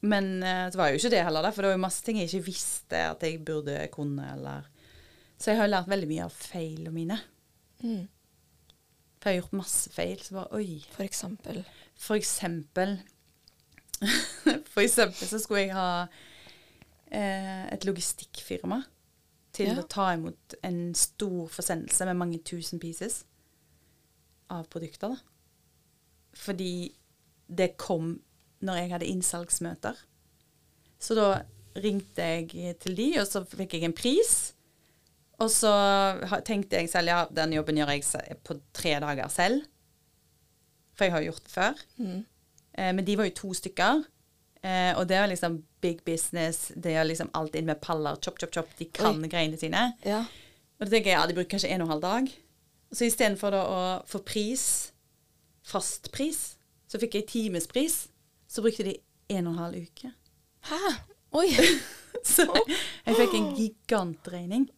[0.00, 2.18] Men eh, det var jo ikke det heller, da, for det var jo masse ting
[2.22, 4.66] jeg ikke visste at jeg burde kunne, eller
[5.36, 7.20] Så jeg har lært veldig mye av feilene mine.
[7.84, 8.04] Mm.
[9.20, 10.20] For jeg har gjort masse feil.
[10.24, 10.78] Så bare oi.
[10.94, 11.60] For eksempel.
[12.00, 12.96] For eksempel
[14.72, 16.06] For eksempel så skulle jeg ha
[17.14, 18.80] eh, et logistikkfirma
[19.54, 19.76] til Ja.
[19.80, 23.22] å ta imot en stor forsendelse med mange tusen pieces
[24.50, 25.14] av produkter.
[25.14, 25.16] da.
[26.34, 26.92] Fordi
[27.48, 28.16] det kom
[28.64, 29.96] når jeg hadde innsalgsmøter.
[30.98, 31.28] Så da
[31.76, 34.54] ringte jeg til de, og så fikk jeg en pris.
[35.42, 35.70] Og så
[36.46, 39.64] tenkte jeg selv ja, den jobben gjør jeg på tre dager selv.
[40.94, 41.80] For jeg har jo gjort det før.
[41.98, 42.24] Mm.
[42.78, 44.04] Eh, men de var jo to stykker.
[44.62, 46.70] Eh, og det var liksom big business.
[46.74, 48.16] Det er liksom alt inn med paller.
[48.24, 48.72] Chop, chop, chop.
[48.80, 49.90] De kan greiene sine.
[50.06, 50.24] Ja.
[50.78, 52.32] Og da tenker jeg ja, de bruker kanskje en og en halv dag.
[52.94, 54.64] Så istedenfor å få pris,
[55.66, 56.54] fast pris,
[56.88, 58.06] så fikk jeg timespris.
[58.48, 58.96] Så brukte de
[59.34, 60.12] en og en halv uke.
[60.70, 60.80] Hæ?
[61.34, 61.48] Oi!
[62.34, 64.68] Så jeg fikk en gigantregning.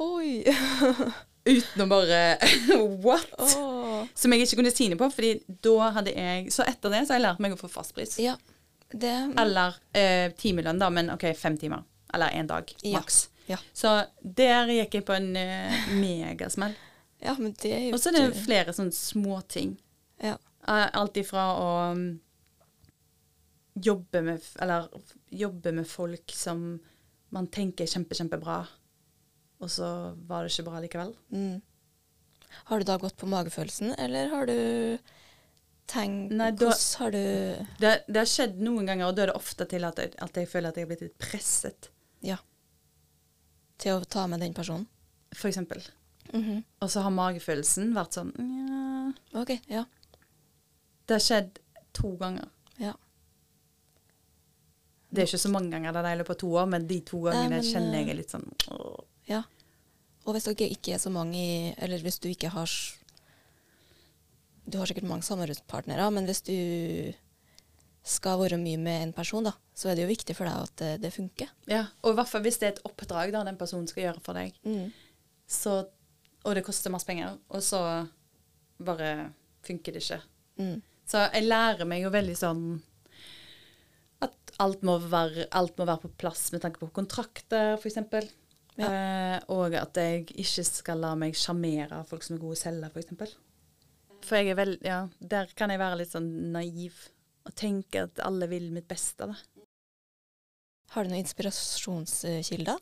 [0.00, 0.44] Oi!
[1.46, 2.20] Uten å bare
[3.04, 3.28] What?
[3.38, 4.06] Oh.
[4.18, 7.14] Som jeg ikke kunne si noe på, fordi da hadde jeg Så etter det så
[7.14, 8.16] har jeg lært meg å få fastpris.
[8.22, 8.34] Ja.
[8.92, 11.82] Det Eller eh, timelønn, da, men OK, fem timer.
[12.14, 13.28] Eller én dag, maks.
[13.46, 13.58] Ja.
[13.74, 13.90] Så
[14.22, 16.74] der gikk jeg på en eh, megasmell.
[17.22, 19.76] ja, men det er jo Og så er det flere sånne småting.
[20.22, 20.36] ja.
[20.66, 22.06] Eh, Alt ifra å mm,
[23.86, 24.88] jobbe med Eller
[25.30, 26.78] jobbe med folk som
[27.34, 28.60] man tenker er kjempe, kjempebra,
[29.60, 31.10] og så var det ikke bra likevel.
[31.34, 31.58] Mm.
[32.70, 34.54] Har du da gått på magefølelsen, eller har du
[35.86, 39.26] tenkt Nei, da- Hvordan har du Det, det har skjedd noen ganger, og da er
[39.32, 41.88] det ofte til at at jeg føler at jeg har blitt litt presset,
[42.22, 42.36] Ja.
[43.78, 44.86] Til å ta med den personen?
[45.34, 45.82] for eksempel.
[46.32, 46.64] Mhm.
[46.80, 49.60] Og så har magefølelsen vært sånn Nja OK.
[49.68, 49.84] Ja.
[51.06, 51.58] Det har skjedd
[51.92, 52.48] to ganger.
[52.78, 52.94] ja.
[55.12, 57.00] Det er ikke så mange ganger det er i løpet av to år, men de
[57.06, 59.04] to gangene men, kjenner jeg eh, litt sånn åh.
[59.30, 59.42] Ja.
[60.26, 62.66] Og hvis dere ikke er så mange Eller hvis du ikke har
[64.66, 66.54] Du har sikkert mange samarbeidspartnere, men hvis du
[68.06, 70.74] skal være mye med en person, da, så er det jo viktig for deg at
[70.82, 71.48] det, det funker.
[71.70, 74.22] Ja, og i hvert fall hvis det er et oppdrag da den personen skal gjøre
[74.22, 74.92] for deg, Mm.
[75.50, 75.76] så,
[76.44, 77.80] og det koster masse penger, og så
[78.78, 79.32] bare
[79.66, 80.20] funker det ikke.
[80.62, 80.76] Mm.
[81.06, 82.62] Så jeg lærer meg jo veldig sånn
[84.24, 87.98] at alt må være, alt må være på plass med tanke på kontrakter, f.eks.
[88.76, 88.86] Ja.
[88.90, 92.90] Eh, og at jeg ikke skal la meg sjarmere av folk som er gode selgere,
[92.94, 93.36] f.eks.
[94.26, 96.98] For, jeg er vel, ja, der kan jeg være litt sånn naiv
[97.46, 99.28] og tenke at alle vil mitt beste.
[99.30, 99.66] da.
[100.94, 102.80] Har du noen inspirasjonskilder?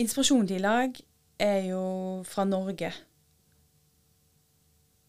[0.00, 1.00] Inspirasjon til i lag
[1.40, 1.82] er jo
[2.28, 2.92] fra Norge.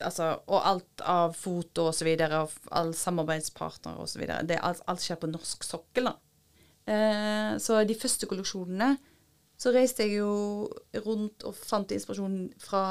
[0.01, 4.41] Altså, og alt av foto og så videre, og all samarbeidspartnere og så videre.
[4.49, 6.15] Det, alt, alt skjer på norsk sokkel, da.
[6.89, 8.95] Eh, så de første kolleksjonene
[9.61, 10.31] så reiste jeg jo
[11.05, 12.83] rundt og fant inspirasjon fra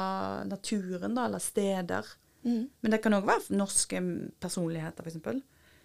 [0.47, 2.07] naturen, da, eller steder.
[2.45, 2.63] Mm.
[2.81, 3.99] Men det kan òg være norske
[4.41, 5.41] personligheter, f.eks.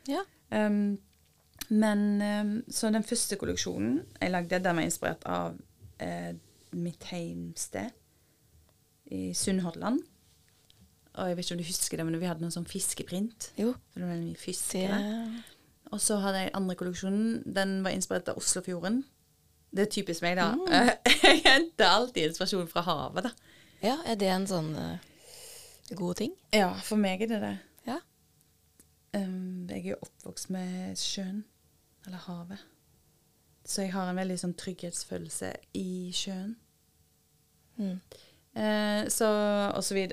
[0.07, 0.23] Ja.
[0.55, 0.95] Um,
[1.75, 5.57] men um, Så den første kolleksjonen jeg lagde, den var inspirert av
[5.99, 6.37] eh,
[6.79, 7.91] mitt heimsted
[9.11, 10.05] i Sunnhordland.
[11.17, 13.51] Og jeg vet ikke om du husker det, men vi hadde noen sånn fiskeprint.
[13.59, 15.01] Jo, For det var mye fisk ja.
[15.95, 17.43] Og så hadde jeg andre kolleksjonen.
[17.57, 19.05] Den var inspirert av Oslofjorden.
[19.77, 20.53] Det er typisk meg, da.
[20.57, 20.93] Mm.
[21.27, 23.53] Jeg henter alltid inspirasjon fra havet, da.
[23.85, 25.03] Ja, er det en sånn uh,
[25.99, 26.33] god ting?
[26.55, 27.57] Ja, for meg er det det.
[27.87, 27.99] Ja.
[29.17, 31.45] Um, jeg er jo oppvokst med sjøen,
[32.07, 32.65] eller havet.
[33.67, 36.55] Så jeg har en veldig sånn trygghetsfølelse i sjøen.
[37.77, 37.99] Mm.
[38.57, 39.29] Eh, så.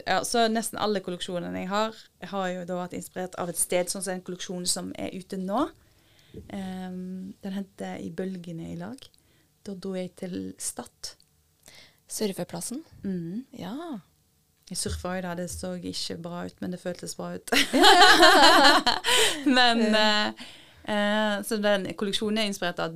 [0.03, 3.59] Ja, så nesten alle kolleksjonene jeg har, jeg har jo da vært inspirert av et
[3.59, 5.67] sted, sånn som en kolleksjon som er ute nå.
[6.49, 8.97] Um, den henter I bølgene i lag.
[9.65, 11.13] Da dro jeg til Stad.
[12.09, 12.83] Surfeplassen?
[13.03, 13.45] Mm.
[13.57, 13.73] Ja.
[14.69, 17.51] Jeg surfa jo da, det så ikke bra ut, men det føltes bra ut.
[19.57, 20.27] men eh,
[20.87, 22.95] eh, Så den kolleksjonen er inspirert av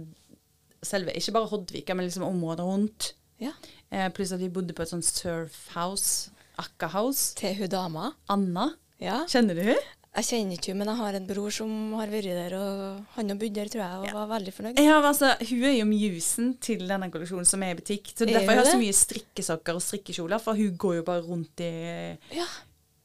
[0.86, 3.14] selve, ikke bare Hoddvika, men liksom området rundt.
[3.44, 3.52] ja.
[3.92, 7.36] Eh, pluss at vi bodde på et sånt surfhouse, Akka House.
[7.40, 8.10] Til hun dama?
[8.30, 9.22] Anna, Ja.
[9.30, 9.84] kjenner du hun?
[10.18, 13.30] Jeg kjenner ikke henne, men jeg har en bror som har vært der, og han
[13.30, 14.14] har bodd der, tror jeg, og Ja.
[14.16, 14.80] var veldig fornøyd.
[14.82, 18.08] Ja, altså, hun er jo musen til denne kolleksjonen som er i butikk.
[18.16, 21.04] Så Er derfor jeg har jeg så mye strikkesokker og strikkekjoler, for hun går jo
[21.04, 22.46] bare rundt i Ja.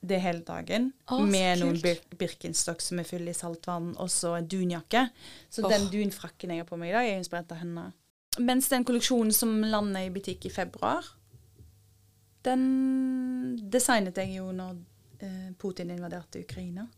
[0.03, 0.93] det hele dagen.
[1.07, 5.11] Å, så med noen bir Birkenstock som er full i saltvann, og så en dunjakke.
[5.51, 5.69] Så Åh.
[5.69, 7.93] den dunfrakken jeg har på meg i dag, er inspirert av henne.
[8.41, 11.05] Mens den kolleksjonen som lander i butikk i februar,
[12.43, 14.79] den designet jeg jo når
[15.21, 16.89] eh, Putin invaderte Ukraina.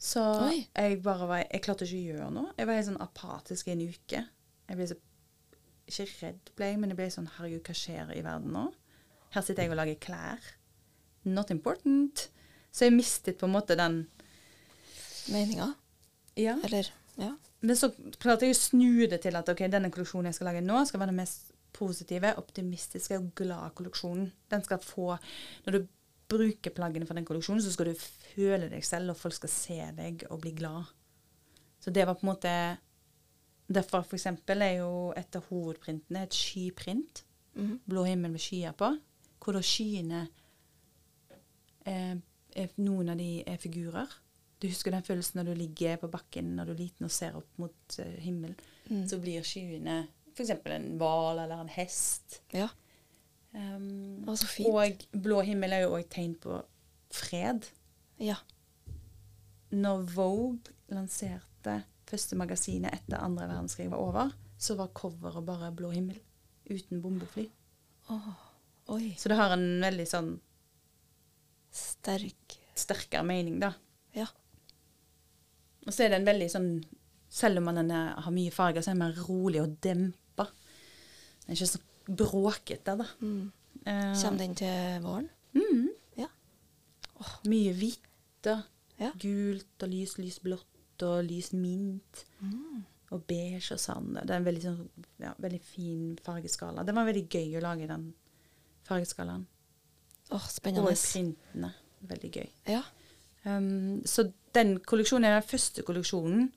[0.00, 0.62] Så Oi.
[0.72, 2.52] jeg bare var Jeg klarte ikke å gjøre noe.
[2.56, 4.22] Jeg var helt sånn apatisk i en uke.
[4.70, 4.96] Jeg ble så
[5.90, 8.64] Ikke redd, ble jeg, men jeg ble sånn Herregud, hva skjer i verden nå?
[9.34, 10.48] Her sitter jeg og lager klær.
[11.28, 12.28] Not important.
[12.72, 14.04] Så jeg mistet på en måte den
[15.30, 15.74] Meninga?
[16.38, 16.56] Ja.
[16.64, 17.34] Eller Ja.
[17.60, 17.90] Men så
[18.22, 21.02] klarte jeg å snu det til at ok, denne kolleksjonen jeg skal lage nå, skal
[21.02, 24.30] være den mest positive, optimistiske og glade kolleksjonen.
[24.48, 25.18] Den skal få
[25.66, 25.88] Når du
[26.30, 29.80] bruker plaggene fra den kolleksjonen, så skal du føle deg selv, og folk skal se
[29.96, 30.88] deg og bli glad.
[31.80, 32.54] Så det var på en måte
[33.70, 37.20] Derfor for eksempel er jo et av hovedprintene et skyprint.
[37.54, 37.78] -hmm.
[37.86, 38.90] Blå himmel med skyer på.
[39.40, 40.24] Hvor da skyene
[41.86, 42.16] eh,
[42.56, 44.18] er, Noen av de er figurer.
[44.60, 47.36] Du husker den følelsen når du ligger på bakken når du er liten og ser
[47.38, 48.58] opp mot eh, himmelen.
[48.90, 49.06] Mm.
[49.08, 50.02] Så blir skyene
[50.34, 50.50] f.eks.
[50.50, 52.40] en hval eller en hest.
[52.52, 52.68] Ja.
[53.52, 54.70] Um, Å, så fint.
[54.70, 56.60] og blå himmel er jo òg tegn på
[57.14, 57.66] fred.
[58.22, 58.36] Ja.
[59.74, 65.90] Når Vogue lanserte første magasinet etter andre verdenskrig var over, så var coveret bare blå
[65.94, 66.18] himmel.
[66.70, 67.48] Uten bombefly.
[68.90, 69.14] Oi.
[69.18, 70.30] Så det har en veldig sånn
[71.70, 72.56] Sterk.
[72.74, 73.72] sterkere mening, da.
[74.16, 74.26] Ja.
[75.86, 76.72] Og så er det en veldig sånn
[77.30, 77.84] Selv om er,
[78.18, 80.48] har mye farger, så er den mer rolig og dempa.
[81.44, 81.78] Den er ikke så
[82.16, 83.06] bråkete, da.
[83.22, 83.52] Mm.
[83.86, 85.28] Eh, Kommer den til våren?
[85.54, 86.26] mm, Ja.
[87.46, 88.62] mye hvitt og
[89.00, 89.10] Ja.
[89.18, 92.24] gult og lys, lys blått og lys mint.
[92.40, 92.84] Mm.
[93.12, 94.14] Og beige og sand.
[94.14, 96.84] Det er en veldig, sånn, ja, veldig fin fargeskala.
[96.86, 98.14] Det var veldig gøy å lage den
[98.86, 99.46] fargeskalaen.
[100.30, 101.72] Åh, Og printene.
[102.06, 102.48] Veldig gøy.
[102.68, 102.82] Ja.
[103.44, 106.52] Um, så den kolleksjonen er den første kolleksjonen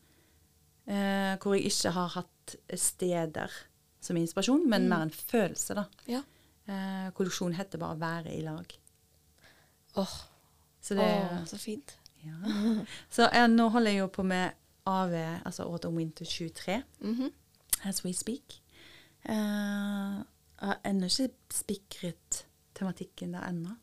[0.88, 3.50] eh, hvor jeg ikke har hatt steder
[4.04, 4.90] som inspirasjon, men Mm.
[4.90, 5.86] mer en følelse, da.
[6.08, 6.22] Ja.
[6.68, 8.78] Eh, kolleksjonen heter bare 'Være i lag'.
[9.96, 10.16] Åh,
[10.82, 11.98] Så, oh, så fint.
[12.26, 12.32] ja.
[13.10, 14.52] så eh, nå holder jeg jo på med
[14.86, 15.14] AV,
[15.46, 17.32] altså Autumn Winter 23, Mhm.
[17.86, 18.62] as we speak.
[19.26, 19.34] Eh,
[20.62, 23.76] jeg har ennå ikke spikret tematikken der ennå,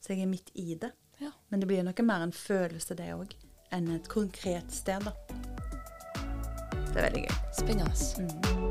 [0.00, 0.92] så jeg er midt i det.
[1.20, 1.30] Ja.
[1.50, 3.32] Men det blir noe mer en følelse, det òg,
[3.72, 5.12] enn et konkret sted, da.
[6.94, 7.36] Det er veldig gøy.
[7.52, 7.94] Spennende.
[8.18, 8.65] Mm.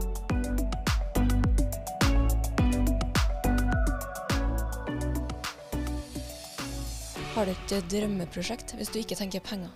[7.36, 9.72] Har du et drømmeprosjekt hvis du ikke tenker penger?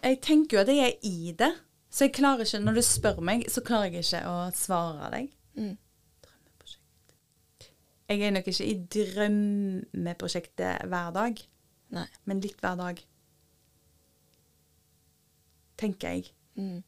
[0.00, 1.50] Jeg tenker jo at jeg er i det,
[1.92, 5.26] så jeg klarer ikke, når du spør meg, så klarer jeg ikke å svare deg.
[5.60, 5.74] Mm.
[6.24, 7.68] Drømmeprosjekt.
[8.08, 11.44] Jeg er nok ikke i drømmeprosjektet hver dag,
[11.98, 12.06] Nei.
[12.24, 13.04] men litt hver dag.
[15.84, 16.32] Tenker jeg.
[16.56, 16.80] Mm.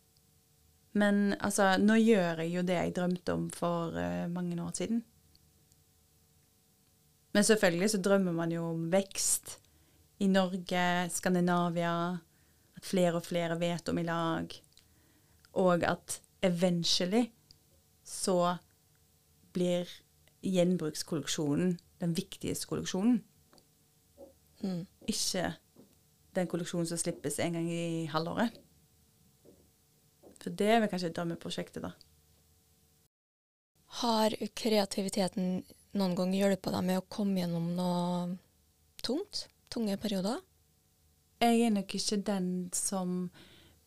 [1.05, 5.05] Men altså, nå gjør jeg jo det jeg drømte om for uh, mange år siden.
[7.39, 9.53] Men selvfølgelig så drømmer man jo om vekst
[10.19, 12.19] i Norge, Skandinavia,
[12.75, 14.57] at flere og flere vet om i lag,
[15.63, 17.29] og at eventually
[18.03, 18.57] så
[19.55, 19.87] blir
[20.43, 23.23] gjenbrukskolleksjonen den viktigste kolleksjonen.
[24.67, 24.83] Mm.
[25.07, 25.55] Ikke
[26.35, 28.59] den kolleksjonen som slippes en gang i halvåret.
[30.43, 31.95] For det er vel kanskje drømmeprosjektet, da.
[34.03, 35.61] Har kreativiteten
[35.97, 38.37] noen gang hjelper deg med å komme gjennom noe
[39.05, 39.47] tungt?
[39.73, 40.43] Tunge perioder?
[41.39, 43.29] jeg er nok ikke den som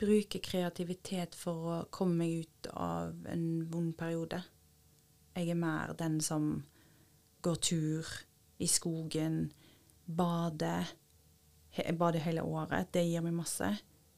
[0.01, 4.41] bruker kreativitet for å komme meg ut av en vond periode.
[5.35, 6.63] Jeg er mer den som
[7.45, 8.07] går tur
[8.61, 9.51] i skogen,
[10.05, 10.89] bader.
[11.75, 12.89] Jeg bader hele året.
[12.93, 13.69] Det gir meg masse.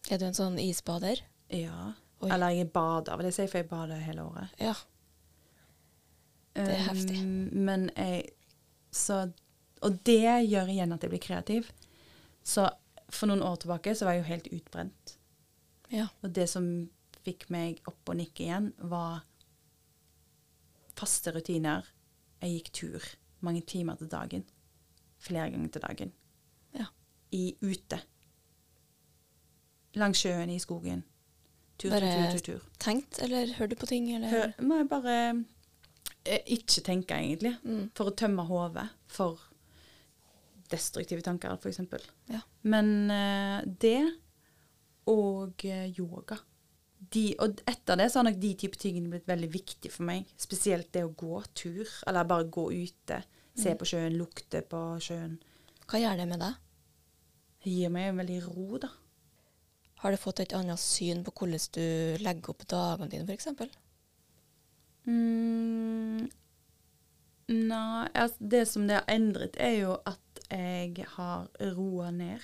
[0.10, 1.22] Er du en sånn isbader?
[1.54, 1.94] Ja.
[2.24, 2.32] Oi.
[2.32, 4.56] Eller jeg bader, vil jeg si, for jeg bader hele året.
[4.62, 4.74] Ja.
[6.54, 7.18] Det er heftig.
[7.20, 8.30] Um, men jeg
[8.94, 9.32] så,
[9.82, 11.72] Og det gjør igjen at jeg blir kreativ.
[12.44, 12.68] Så
[13.10, 15.16] for noen år tilbake så var jeg jo helt utbrent.
[15.92, 16.08] Ja.
[16.22, 16.68] Og det som
[17.24, 19.24] fikk meg opp og nikke igjen, var
[20.98, 21.86] faste rutiner.
[22.44, 23.06] Jeg gikk tur
[23.44, 24.44] mange timer til dagen.
[25.24, 26.14] Flere ganger til dagen.
[26.78, 26.86] Ja.
[27.32, 28.00] I ute.
[30.00, 31.04] Langs sjøen, i skogen.
[31.78, 32.70] Tur, Bare- tur, tur, tur.
[32.80, 34.30] Tenkt, eller hørte du på ting, eller?
[34.30, 35.18] Hør, nei, bare
[36.24, 37.56] ikke tenke, egentlig.
[37.64, 37.90] Mm.
[37.98, 39.42] For å tømme hodet for
[40.72, 42.02] destruktive tanker, eksempel.
[42.32, 42.42] Ja.
[42.64, 44.00] Men uh, det
[45.12, 46.38] og eh, yoga.
[47.14, 50.30] De, og etter det så har nok de type tingene blitt veldig viktig for meg.
[50.40, 53.18] Spesielt det å gå tur, eller bare gå ute.
[53.54, 53.78] Se Mm.
[53.78, 55.36] på sjøen, lukte på sjøen.
[55.86, 56.56] Hva gjør det med deg?
[57.64, 58.90] Det gir meg en veldig ro, da.
[60.02, 63.48] Har du fått et annet syn på hvordan du legger opp dagene dine, f.eks.?
[65.06, 66.28] Mm,
[67.52, 72.44] nei, altså det som det har endret, er jo at jeg har roa ned.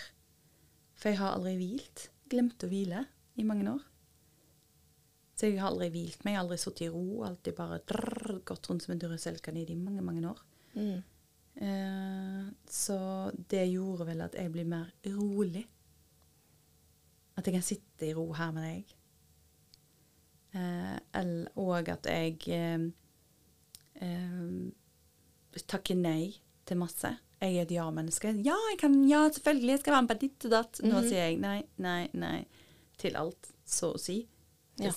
[0.99, 2.09] For jeg har aldri hvilt.
[2.29, 3.05] Glemt å hvile
[3.39, 3.85] i mange år.
[5.39, 7.23] Så jeg har aldri hvilt meg, aldri sittet i ro.
[7.23, 10.41] Alltid bare drrr, gått rundt som en duracellkanin i mange, mange år.
[10.75, 10.97] Mm.
[11.59, 12.99] Eh, så
[13.51, 15.63] det gjorde vel at jeg blir mer rolig.
[17.39, 18.95] At jeg kan sitte i ro her med deg.
[20.53, 22.85] Eh, og at jeg eh,
[24.01, 26.33] eh, takker nei
[26.65, 27.11] til masse.
[27.39, 28.33] Jeg er et ja-menneske.
[28.43, 30.79] Ja, jeg kan, ja, selvfølgelig, jeg skal være med på ditt og datt.
[30.83, 31.07] Nå Mhm.
[31.09, 32.45] sier jeg nei, nei, nei
[32.97, 34.27] til alt, så å si.
[34.79, 34.91] Ja.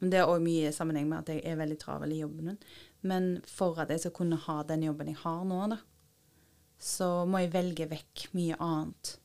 [0.00, 2.58] Men det har òg mye sammenheng med at jeg er veldig travel i jobben min.
[3.02, 5.78] Men for at jeg skal kunne ha den jobben jeg har nå, da,
[6.78, 9.16] så må jeg velge vekk mye annet.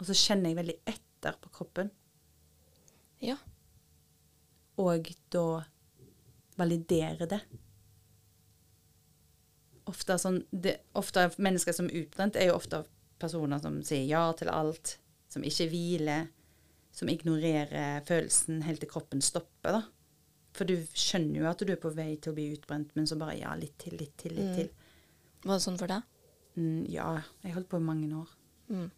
[0.00, 1.90] Og så kjenner jeg veldig etter på kroppen,
[3.20, 3.36] Ja.
[4.80, 5.44] Og da
[6.60, 7.40] validere det.
[9.90, 12.82] Ofte, sånn, det, ofte mennesker som er utbrent, er jo ofte
[13.20, 14.94] personer som sier ja til alt,
[15.32, 16.28] som ikke hviler,
[16.94, 19.82] som ignorerer følelsen helt til kroppen stopper, da.
[20.56, 23.18] For du skjønner jo at du er på vei til å bli utbrent, men så
[23.18, 24.56] bare ja, litt til, litt til, litt Mm.
[24.56, 24.70] til.
[25.44, 26.02] Var det sånn for deg?
[26.58, 28.32] Mm, ja, jeg holdt på i mange år.
[28.68, 28.88] Mm.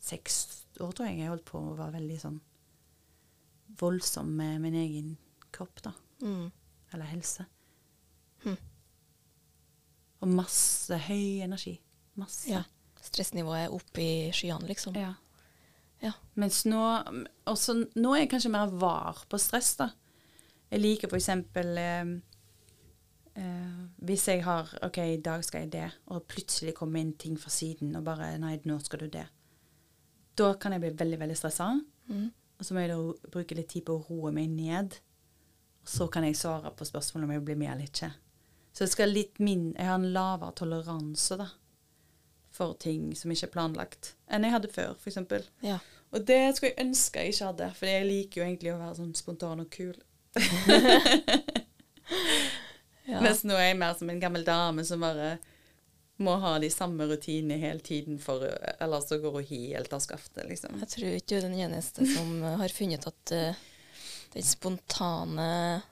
[0.00, 0.38] Seks
[0.80, 2.40] år tror jeg jeg holdt på å være veldig sånn
[3.80, 5.12] voldsom med min egen
[5.54, 5.94] kropp, da.
[6.22, 6.48] Mm.
[6.94, 7.46] Eller helse.
[8.44, 8.60] Hm.
[10.24, 11.76] Og masse høy energi.
[12.20, 12.48] Masse.
[12.50, 12.62] Ja.
[13.04, 14.96] Stressnivået er oppe i skyene, liksom.
[14.96, 15.12] Ja.
[16.04, 16.12] Ja.
[16.40, 16.80] Mens nå
[17.48, 19.90] også, Nå er jeg kanskje mer var på stress, da.
[20.72, 22.14] Jeg liker for eksempel eh,
[23.40, 27.38] eh, Hvis jeg har OK, i dag skal jeg det, og plutselig kommer inn ting
[27.40, 29.26] fra siden og bare Nei, nå skal du det.
[30.34, 31.70] Da kan jeg bli veldig, veldig stressa.
[32.10, 32.30] Mm.
[32.58, 34.96] Og så må jeg da bruke litt tid på å roe meg ned.
[35.84, 38.10] Så kan jeg svare på spørsmålet om jeg blir med eller ikke.
[38.74, 41.46] Så jeg, skal litt min, jeg har en lavere toleranse da,
[42.54, 45.18] for ting som ikke er planlagt, enn jeg hadde før, f.eks.
[45.62, 45.78] Ja.
[46.14, 48.98] Og det skulle jeg ønske jeg ikke hadde, for jeg liker jo egentlig å være
[48.98, 49.94] sånn spontan og kul.
[53.10, 53.18] ja.
[53.22, 55.36] Mens nå er jeg mer som en gammel dame som bare
[56.22, 60.46] må ha de samme rutinene hele tiden, for ellers så går hun helt av skaftet,
[60.50, 60.78] liksom.
[60.82, 63.62] Jeg tror ikke du er den eneste som har funnet at eh,
[64.34, 65.82] den spontane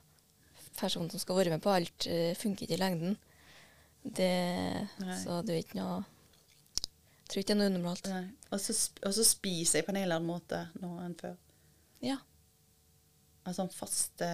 [0.79, 3.17] personen som skal være med på alt, eh, funker ikke i lengden.
[4.03, 4.89] Det,
[5.23, 8.09] så det er ikke noe Jeg tror ikke det er noe unormalt.
[8.51, 11.37] Og så, spiser jeg på en helt annen måte nå enn før.
[12.03, 12.19] Ja.
[13.47, 14.29] Altså sånn faste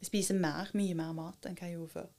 [0.00, 2.10] Jeg spiser mer, mye mer mat enn hva jeg gjorde før.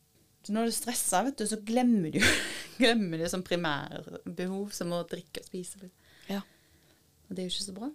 [0.41, 2.21] Så når du stresser, vet du, så glemmer du
[2.79, 5.91] glemmer du som primærbehov som å drikke og spise.
[6.31, 6.41] Ja.
[7.27, 7.91] Og det er jo ikke så bra.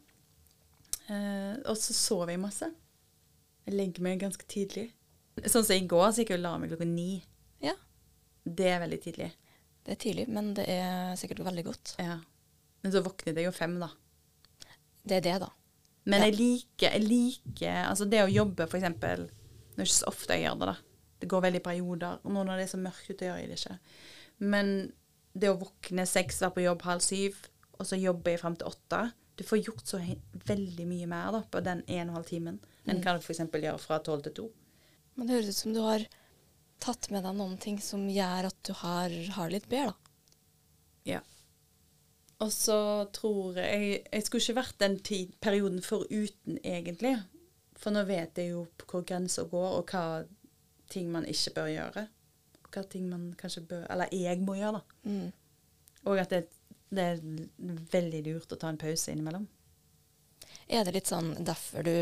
[1.09, 2.68] Eh, og så sover jeg masse.
[3.66, 4.88] Jeg legger meg ganske tidlig.
[5.44, 7.22] Sånn som i går, så gikk jeg og la meg klokka ni.
[7.62, 7.74] ja.
[8.46, 9.32] Det er veldig tidlig.
[9.84, 11.94] Det er tidlig, men det er sikkert veldig godt.
[11.98, 12.20] Ja.
[12.82, 13.88] Men så våknet jeg jo fem, da.
[15.07, 15.48] Det er det, da.
[16.07, 16.26] Men Ja.
[16.28, 20.34] jeg liker, jeg liker Altså det å jobbe, for eksempel Det er ikke så ofte
[20.36, 20.76] jeg gjør det, da.
[21.20, 22.18] Det går veldig i perioder.
[22.24, 23.78] Og nå når det er så mørkt ute, gjør jeg det ikke.
[24.38, 24.92] Men
[25.36, 27.36] det å våkne seks, være på jobb halv syv,
[27.78, 29.99] og så jobber jeg frem til åtte Du får gjort så
[30.49, 33.03] veldig mye mer da, på den en og en halv timen enn Mm.
[33.05, 33.41] hva du f.eks.
[33.53, 34.47] gjør fra tolv til to.
[35.16, 36.05] Men det høres ut som du har
[36.80, 39.97] tatt med deg noen ting som gjør at du har, har litt bedre, da.
[41.05, 41.20] Ja.
[42.41, 47.14] Og så tror jeg Jeg skulle ikke vært den tid, perioden foruten, egentlig.
[47.76, 50.26] For nå vet jeg jo hvor grensa går, og hva
[50.93, 52.07] ting man ikke bør gjøre.
[52.72, 55.11] Hva ting man kanskje bør Eller jeg må gjøre, da.
[55.11, 55.32] Mm.
[56.07, 56.45] Og at det,
[56.97, 57.20] det er
[57.92, 59.47] veldig lurt å ta en pause innimellom.
[60.66, 61.97] Er det litt sånn derfor du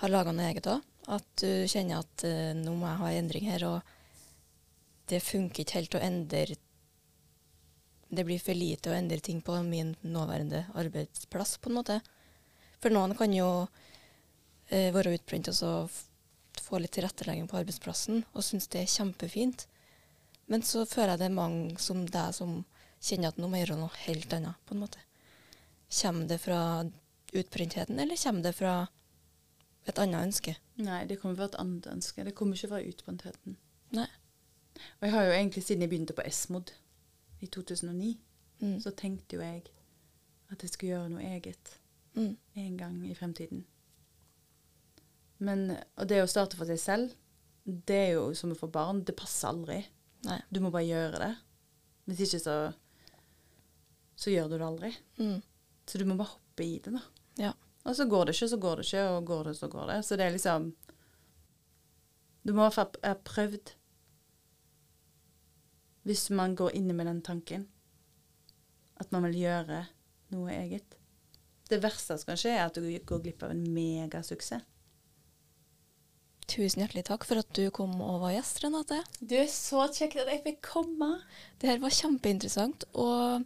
[0.00, 0.84] har laga noe eget òg?
[1.10, 5.62] At du kjenner at uh, nå må jeg ha en endring her, og det funker
[5.62, 6.58] ikke helt å endre
[8.06, 12.00] Det blir for lite å endre ting på min nåværende arbeidsplass, på en måte.
[12.78, 15.72] For noen kan jo uh, være utbrent og så
[16.62, 19.66] få litt tilrettelegging på arbeidsplassen og synes det er kjempefint.
[20.46, 22.60] Men så føler jeg det er mange som deg som
[23.06, 25.02] kjenner at nå må jeg gjøre noe helt annet, på en måte.
[26.00, 26.60] Kommer det fra
[27.36, 28.74] utbrentheten, eller kommer det fra
[29.86, 30.56] et annet ønske?
[30.82, 32.24] Nei, det kommer fra et annet ønske.
[32.26, 33.56] Det kommer ikke fra utbrentheten.
[33.94, 34.08] Nei.
[34.98, 36.72] Og jeg har jo egentlig siden jeg begynte på Esmod
[37.40, 38.16] i 2009,
[38.56, 38.78] Mm.
[38.80, 39.66] så tenkte jo jeg
[40.50, 41.74] at jeg skulle gjøre noe eget
[42.16, 42.36] Mm.
[42.56, 43.64] en gang i fremtiden.
[45.38, 47.14] Men og det å starte for seg selv,
[47.66, 49.02] det er jo som å få barn.
[49.04, 49.84] Det passer aldri.
[50.24, 50.38] Nei.
[50.50, 51.32] Du må bare gjøre det.
[52.08, 52.56] Hvis ikke så
[54.16, 54.90] så gjør du det aldri.
[55.20, 55.38] Mm.
[55.86, 57.02] Så du må bare hoppe i det, da.
[57.38, 57.52] Ja.
[57.86, 59.98] Og så går det ikke, så går det ikke, og går det, så går det.
[60.06, 60.72] Så det er liksom
[62.46, 63.72] Du må i hvert fall ha prøvd.
[66.06, 67.66] Hvis man går inne med den tanken
[68.96, 69.82] at man vil gjøre
[70.32, 70.96] noe eget.
[71.68, 74.64] Det verste som kan skje, er at du går glipp av en megasuksess.
[76.46, 79.00] Tusen hjertelig takk for at du kom og var gjest, Renate.
[79.18, 81.08] Du er så kjekk at jeg fikk komme.
[81.58, 83.42] Det her var kjempeinteressant, og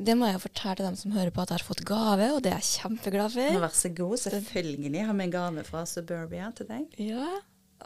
[0.00, 2.50] det må jeg fortelle dem som hører på at jeg har fått gave, og det
[2.52, 3.46] er jeg kjempeglad for.
[3.52, 3.60] for.
[3.66, 4.16] Vær så god.
[4.26, 6.82] Selvfølgelig har vi en gave fra Suburbia til deg.
[7.00, 7.28] Ja,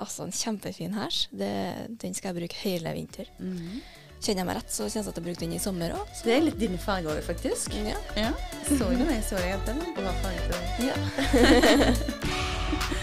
[0.00, 1.18] altså en kjempefin hers.
[1.32, 3.26] Den skal jeg bruke hele vinter.
[3.38, 3.80] Mhm.
[4.20, 6.04] Kjenner jeg meg rett, så kjennes det at jeg bruker den i sommer òg.
[6.26, 7.72] Det er litt dine farger òg, faktisk.
[7.88, 7.96] Ja.
[8.20, 8.30] Ja.
[8.68, 10.68] Så du jeg så deg at den var bra farge til deg.
[10.90, 10.96] ja.